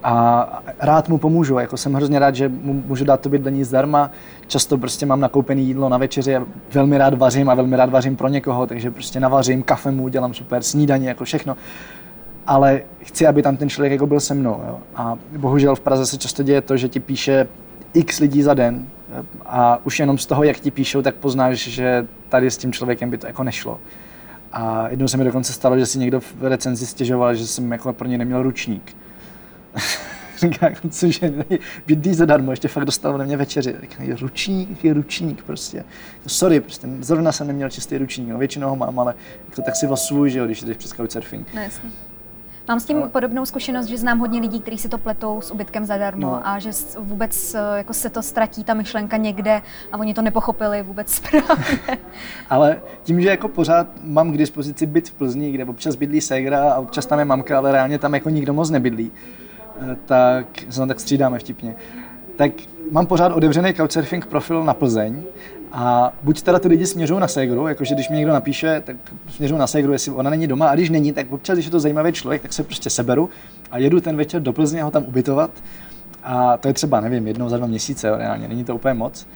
[0.03, 1.59] a rád mu pomůžu.
[1.59, 4.11] Jako jsem hrozně rád, že mu můžu dát to bydlení zdarma.
[4.47, 8.15] Často prostě mám nakoupené jídlo na večeři a velmi rád vařím a velmi rád vařím
[8.15, 11.57] pro někoho, takže prostě navařím, kafe mu dělám super, snídaně, jako všechno
[12.47, 14.61] ale chci, aby tam ten člověk jako byl se mnou.
[14.67, 14.79] Jo.
[14.95, 17.47] A bohužel v Praze se často děje to, že ti píše
[17.93, 18.87] x lidí za den
[19.45, 23.09] a už jenom z toho, jak ti píšou, tak poznáš, že tady s tím člověkem
[23.09, 23.79] by to jako nešlo.
[24.51, 27.93] A jednou se mi dokonce stalo, že si někdo v recenzi stěžoval, že jsem jako
[27.93, 28.95] pro ně neměl ručník.
[30.37, 31.45] Říká, cože,
[31.87, 33.75] bydlí zadarmo, ještě fakt dostal ode mě večeři.
[33.81, 35.77] Říká, je ručník, je ručník prostě.
[36.23, 39.13] No, sorry, prostě, zrovna jsem neměl čistý ručník, no, většinou ho mám, ale
[39.49, 41.47] jako, tak si svůj, že jo, když jdeš přes couchsurfing.
[41.53, 41.89] No, jasně.
[42.67, 45.51] Mám s tím Ale- podobnou zkušenost, že znám hodně lidí, kteří si to pletou s
[45.51, 46.47] ubytkem zadarmo No.
[46.47, 49.61] a že vůbec eh, jako se to ztratí ta myšlenka někde
[49.91, 51.97] a oni to nepochopili vůbec správně.
[52.49, 56.73] Ale tím, že jako pořád mám k dispozici byt v Plzni, kde občas bydlí ségra
[56.73, 59.11] a občas tam je mamka, ale reálně tam jako nikdo moc nebydlí,
[59.81, 61.75] eh, tak se tak střídáme vtipně.
[62.35, 62.51] Tak
[62.91, 65.23] mám pořád otevřený couchsurfing profil na Plzeň
[65.73, 68.95] a buď teda ty lidi směřují na Segru, jakože když mi někdo napíše, tak
[69.29, 71.79] směřují na Segru, jestli ona není doma, a když není, tak občas, když je to
[71.79, 73.29] zajímavý člověk, tak se prostě seberu
[73.71, 75.51] a jedu ten večer do Plzně ho tam ubytovat.
[76.23, 79.27] A to je třeba, nevím, jednou za dva měsíce, jo, reálně, není to úplně moc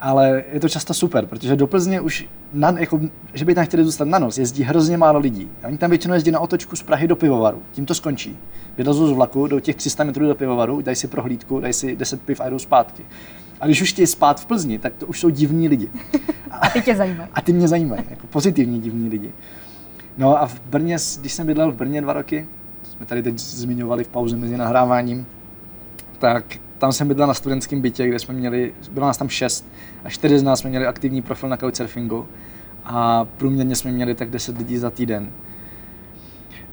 [0.00, 3.00] ale je to často super, protože do Plzně už, na, jako,
[3.34, 5.48] že by tam chtěli zůstat na noc, jezdí hrozně málo lidí.
[5.62, 7.62] A oni tam většinou jezdí na otočku z Prahy do pivovaru.
[7.72, 8.38] Tím to skončí.
[8.76, 12.22] Vylezou z vlaku do těch 300 metrů do pivovaru, dají si prohlídku, dají si 10
[12.22, 13.02] piv a jdou zpátky.
[13.60, 15.88] A když už chtějí spát v Plzni, tak to už jsou divní lidi.
[16.50, 17.30] A ty tě zajímají.
[17.34, 19.32] A ty mě zajímají, jako pozitivní divní lidi.
[20.18, 22.46] No a v Brně, když jsem bydlel v Brně dva roky,
[22.82, 25.26] to jsme tady teď zmiňovali v pauze mezi nahráváním,
[26.18, 26.44] tak
[26.78, 29.68] tam jsem bydlel na studentském bytě, kde jsme měli, bylo nás tam šest
[30.04, 32.28] a čtyři z nás jsme měli aktivní profil na couchsurfingu
[32.84, 35.30] a průměrně jsme měli tak 10 lidí za týden.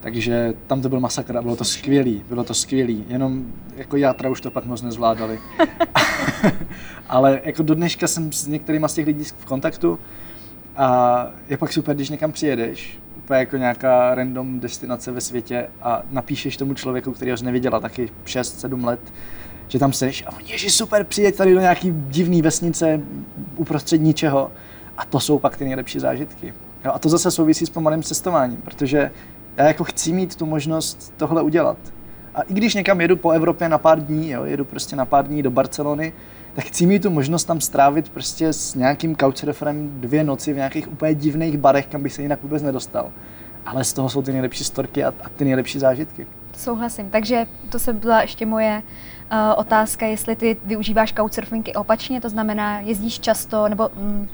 [0.00, 3.44] Takže tam to byl masakr a bylo to skvělý, bylo to skvělý, jenom
[3.76, 5.38] jako játra už to pak moc nezvládali.
[7.08, 9.98] Ale jako do dneška jsem s některýma z těch lidí v kontaktu
[10.76, 16.02] a je pak super, když někam přijedeš, úplně jako nějaká random destinace ve světě a
[16.10, 19.00] napíšeš tomu člověku, který jsi neviděla taky 6-7 let,
[19.68, 23.00] že tam seš a on ježi super, přijeď tady do nějaký divný vesnice
[23.56, 24.52] uprostřed ničeho
[24.96, 26.54] a to jsou pak ty nejlepší zážitky.
[26.84, 29.10] Jo, a to zase souvisí s pomalým cestováním, protože
[29.58, 31.76] já jako chci mít tu možnost tohle udělat.
[32.34, 35.26] A i když někam jedu po Evropě na pár dní, jo, jedu prostě na pár
[35.26, 36.12] dní do Barcelony,
[36.54, 40.92] tak chci mít tu možnost tam strávit prostě s nějakým couchsurferem dvě noci v nějakých
[40.92, 43.10] úplně divných barech, kam bych se jinak vůbec nedostal.
[43.66, 46.26] Ale z toho jsou ty nejlepší storky a, a ty nejlepší zážitky.
[46.56, 47.10] Souhlasím.
[47.10, 48.82] Takže to se byla ještě moje
[49.32, 54.28] uh, otázka, jestli ty využíváš couchsurfing i opačně, to znamená, jezdíš často, nebo mm,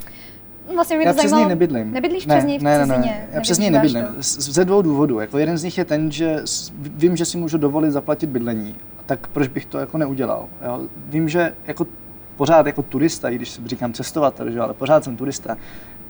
[0.75, 1.93] vlastně mě Já přes něj nebydlím.
[1.93, 3.07] Nebydlíš ne, přes něj v ne, ne, cizině?
[3.07, 4.05] ne, já přes něj nebydlím.
[4.05, 4.12] to?
[4.21, 5.21] Ze dvou důvodů.
[5.21, 6.43] Jako jeden z nich je ten, že
[6.79, 8.77] vím, že si můžu dovolit zaplatit bydlení.
[9.07, 10.49] Tak proč bych to jako neudělal?
[10.67, 10.81] Jo?
[11.09, 11.87] Vím, že jako
[12.37, 14.61] pořád jako turista, i když si říkám cestovatel, že?
[14.61, 15.57] ale pořád jsem turista,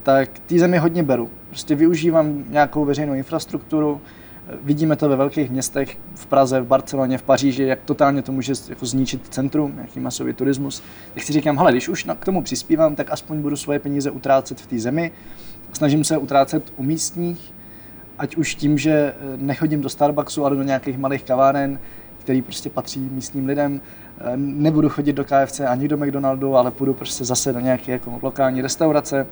[0.03, 1.29] tak té zemi hodně beru.
[1.49, 4.01] Prostě využívám nějakou veřejnou infrastrukturu,
[4.63, 8.53] Vidíme to ve velkých městech, v Praze, v Barceloně, v Paříži, jak totálně to může
[8.69, 10.83] jako zničit centrum, jaký masový turismus.
[11.13, 14.61] Tak si říkám, hele, když už k tomu přispívám, tak aspoň budu svoje peníze utrácet
[14.61, 15.11] v té zemi.
[15.73, 17.53] Snažím se utrácet u místních,
[18.17, 21.79] ať už tím, že eh, nechodím do Starbucksu, ale do nějakých malých kaváren,
[22.19, 23.81] který prostě patří místním lidem.
[24.17, 28.19] Eh, Nebudu chodit do KFC ani do McDonaldu, ale půjdu prostě zase do nějaké jako
[28.21, 29.27] lokální restaurace.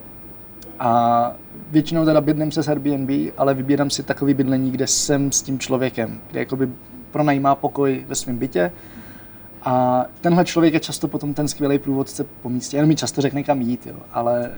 [0.84, 1.34] A
[1.72, 5.60] většinou teda bydlím se s Airbnb, ale vybírám si takový bydlení, kde jsem s tím
[5.60, 6.70] člověkem, kde jakoby
[7.12, 8.72] pronajímá pokoj ve svém bytě.
[9.62, 12.78] A tenhle člověk je často potom ten skvělý průvodce po místě.
[12.78, 13.96] Jenom mi často řekne, kam jít, jo.
[14.12, 14.52] ale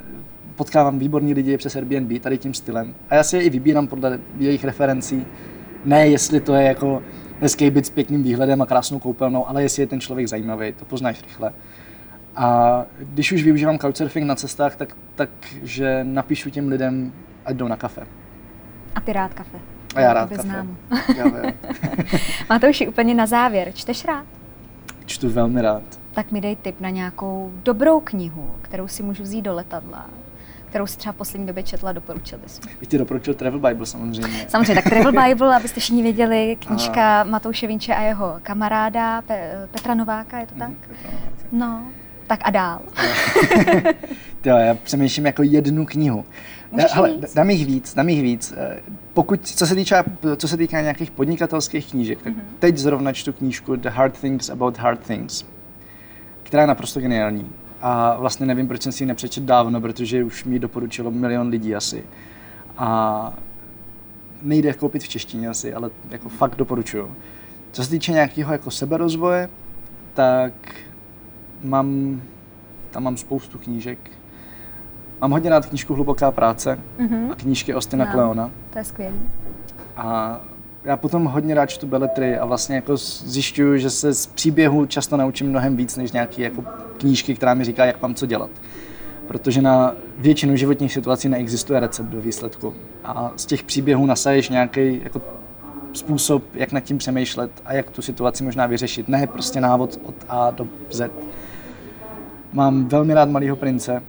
[0.55, 2.95] potkávám výborní lidi přes Airbnb tady tím stylem.
[3.09, 5.26] A já si je i vybírám podle jejich referencí.
[5.86, 7.01] Ne, jestli to je jako
[7.39, 10.86] hezký byt s pěkným výhledem a krásnou koupelnou, ale jestli je ten člověk zajímavý, to
[10.86, 11.53] poznáš rychle.
[12.36, 15.29] A když už využívám couchsurfing na cestách, tak, tak
[15.63, 17.13] že napíšu těm lidem,
[17.45, 18.01] ať jdou na kafe.
[18.95, 19.57] A ty rád kafe.
[19.95, 20.41] A já rád kafe.
[20.41, 20.77] znám.
[21.17, 21.51] Jo, jo.
[22.49, 23.71] Matouši, úplně na závěr.
[23.73, 24.25] Čteš rád?
[25.05, 25.83] Čtu velmi rád.
[26.13, 30.05] Tak mi dej tip na nějakou dobrou knihu, kterou si můžu vzít do letadla,
[30.69, 32.71] kterou si třeba v poslední době četla, doporučil bys mi.
[32.79, 34.45] Bych ti doporučil Travel Bible samozřejmě.
[34.47, 39.93] Samozřejmě, tak Travel Bible, abyste všichni věděli, knížka Matouše Vinče a jeho kamaráda Pe- Petra
[39.93, 40.71] Nováka, je to tak?
[41.51, 41.83] No,
[42.28, 42.82] tak a dál.
[44.45, 46.26] Jo, já přemýšlím jako jednu knihu.
[46.71, 47.34] Můžeš Hele, víc?
[47.34, 48.53] dám jich víc, dám jich víc.
[48.57, 48.80] Eh,
[49.13, 50.03] Pokud, co se, týče,
[50.38, 52.41] co se týká nějakých podnikatelských knížek, tak Mhm.
[52.59, 55.45] teď zrovna čtu knížku The Hard Things About Hard Things,
[56.43, 57.49] která je naprosto geniální.
[57.82, 61.76] A vlastně nevím, proč jsem si ji nepřečet dávno, protože už mi doporučilo milion lidí
[61.76, 62.03] asi.
[62.78, 63.34] A
[64.41, 67.15] nejde koupit v češtině asi, ale jako fakt doporučuju.
[67.71, 69.49] Co se týče nějakého jako seberozvoje,
[70.13, 70.53] tak
[71.70, 72.22] mám,
[72.91, 73.97] tam mám spoustu knížek.
[75.22, 77.32] Mám hodně rád knížku Hluboká práce Mhm.
[77.32, 78.13] a knížky Ostina Znám.
[78.13, 78.51] Kleona.
[78.70, 79.16] To je skvělý.
[79.97, 80.39] A
[80.84, 85.18] já potom hodně rád čtu beletry a vlastně jako zjišťuju, že se z příběhu často
[85.18, 86.63] naučím mnohem víc, než nějaký jako
[86.97, 88.49] knížky, která mi říká, jak mám co dělat.
[89.28, 92.74] Protože na většinu životních situací neexistuje recept do výsledku.
[93.03, 95.22] A z těch příběhů nasaješ nějaký jako
[95.93, 99.07] způsob, jak nad tím přemýšlet a jak tu situaci možná vyřešit.
[99.09, 101.11] Ne prostě návod od A do Z.
[102.56, 104.01] Mám velmi rád Malýho prince.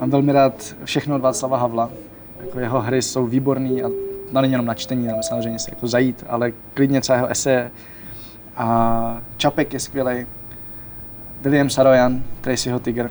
[0.00, 1.90] Mám velmi rád všechno od Václava Havla.
[2.40, 3.88] Jako jeho hry jsou výborný a
[4.32, 7.70] no, není jenom na čtení, ale samozřejmě si jako zajít, ale klidně třeba jeho eseje.
[8.56, 10.26] A Čapek je skvělý.
[11.40, 13.10] William Saroyan, Tracyho Tiger,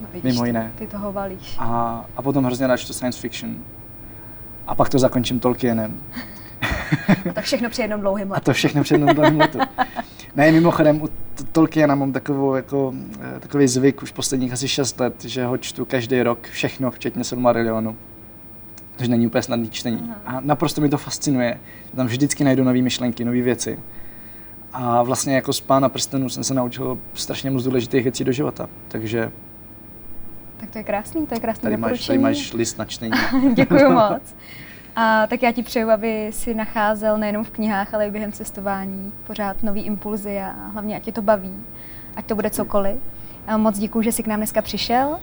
[0.00, 0.72] No, vidíš, mimo jiné.
[0.74, 1.56] Ty toho valíš.
[1.58, 3.56] A, a potom hrozně rád čtu science fiction.
[4.66, 6.00] A pak to zakončím Tolkienem.
[7.30, 8.44] A to všechno při jednom dlouhém A letu.
[8.44, 9.58] to všechno před jednom letu.
[10.36, 11.08] Ne, mimochodem, u
[11.52, 12.94] Tolkiena mám takovou, jako,
[13.36, 17.24] eh, takový zvyk už posledních asi 6 let, že ho čtu každý rok, všechno, včetně
[17.24, 17.96] Silmarillionu.
[18.96, 20.12] Což není úplně snadný čtení.
[20.26, 21.60] A naprosto mi to fascinuje.
[21.96, 23.78] Tam vždycky najdu nové myšlenky, nové věci.
[24.72, 28.68] A vlastně jako z Pána prstenů jsem se naučil strašně moc důležitých věcí do života.
[28.88, 29.32] Takže
[30.56, 33.12] Tak to je krásný, to je krásný tady máš, tady máš list na čtení.
[33.54, 34.22] Děkuji moc.
[34.96, 39.12] A tak já ti přeju, aby si nacházel nejenom v knihách, ale i během cestování
[39.26, 41.54] pořád nový impulzy a hlavně ať tě to baví,
[42.16, 42.96] ať to bude cokoliv.
[43.46, 45.18] A moc děkuji, že jsi k nám dneska přišel.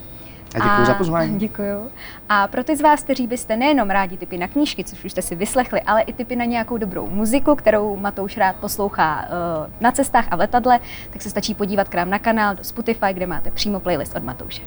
[0.55, 1.39] A děkuji za pozvání.
[1.39, 1.91] Děkuji.
[2.29, 5.21] A pro ty z vás, kteří byste nejenom rádi typy na knížky, což už jste
[5.21, 9.91] si vyslechli, ale i typy na nějakou dobrou muziku, kterou Matouš rád poslouchá uh, na
[9.91, 13.27] cestách a v letadle, tak se stačí podívat k nám na kanál do Spotify, kde
[13.27, 14.61] máte přímo playlist od Matouše.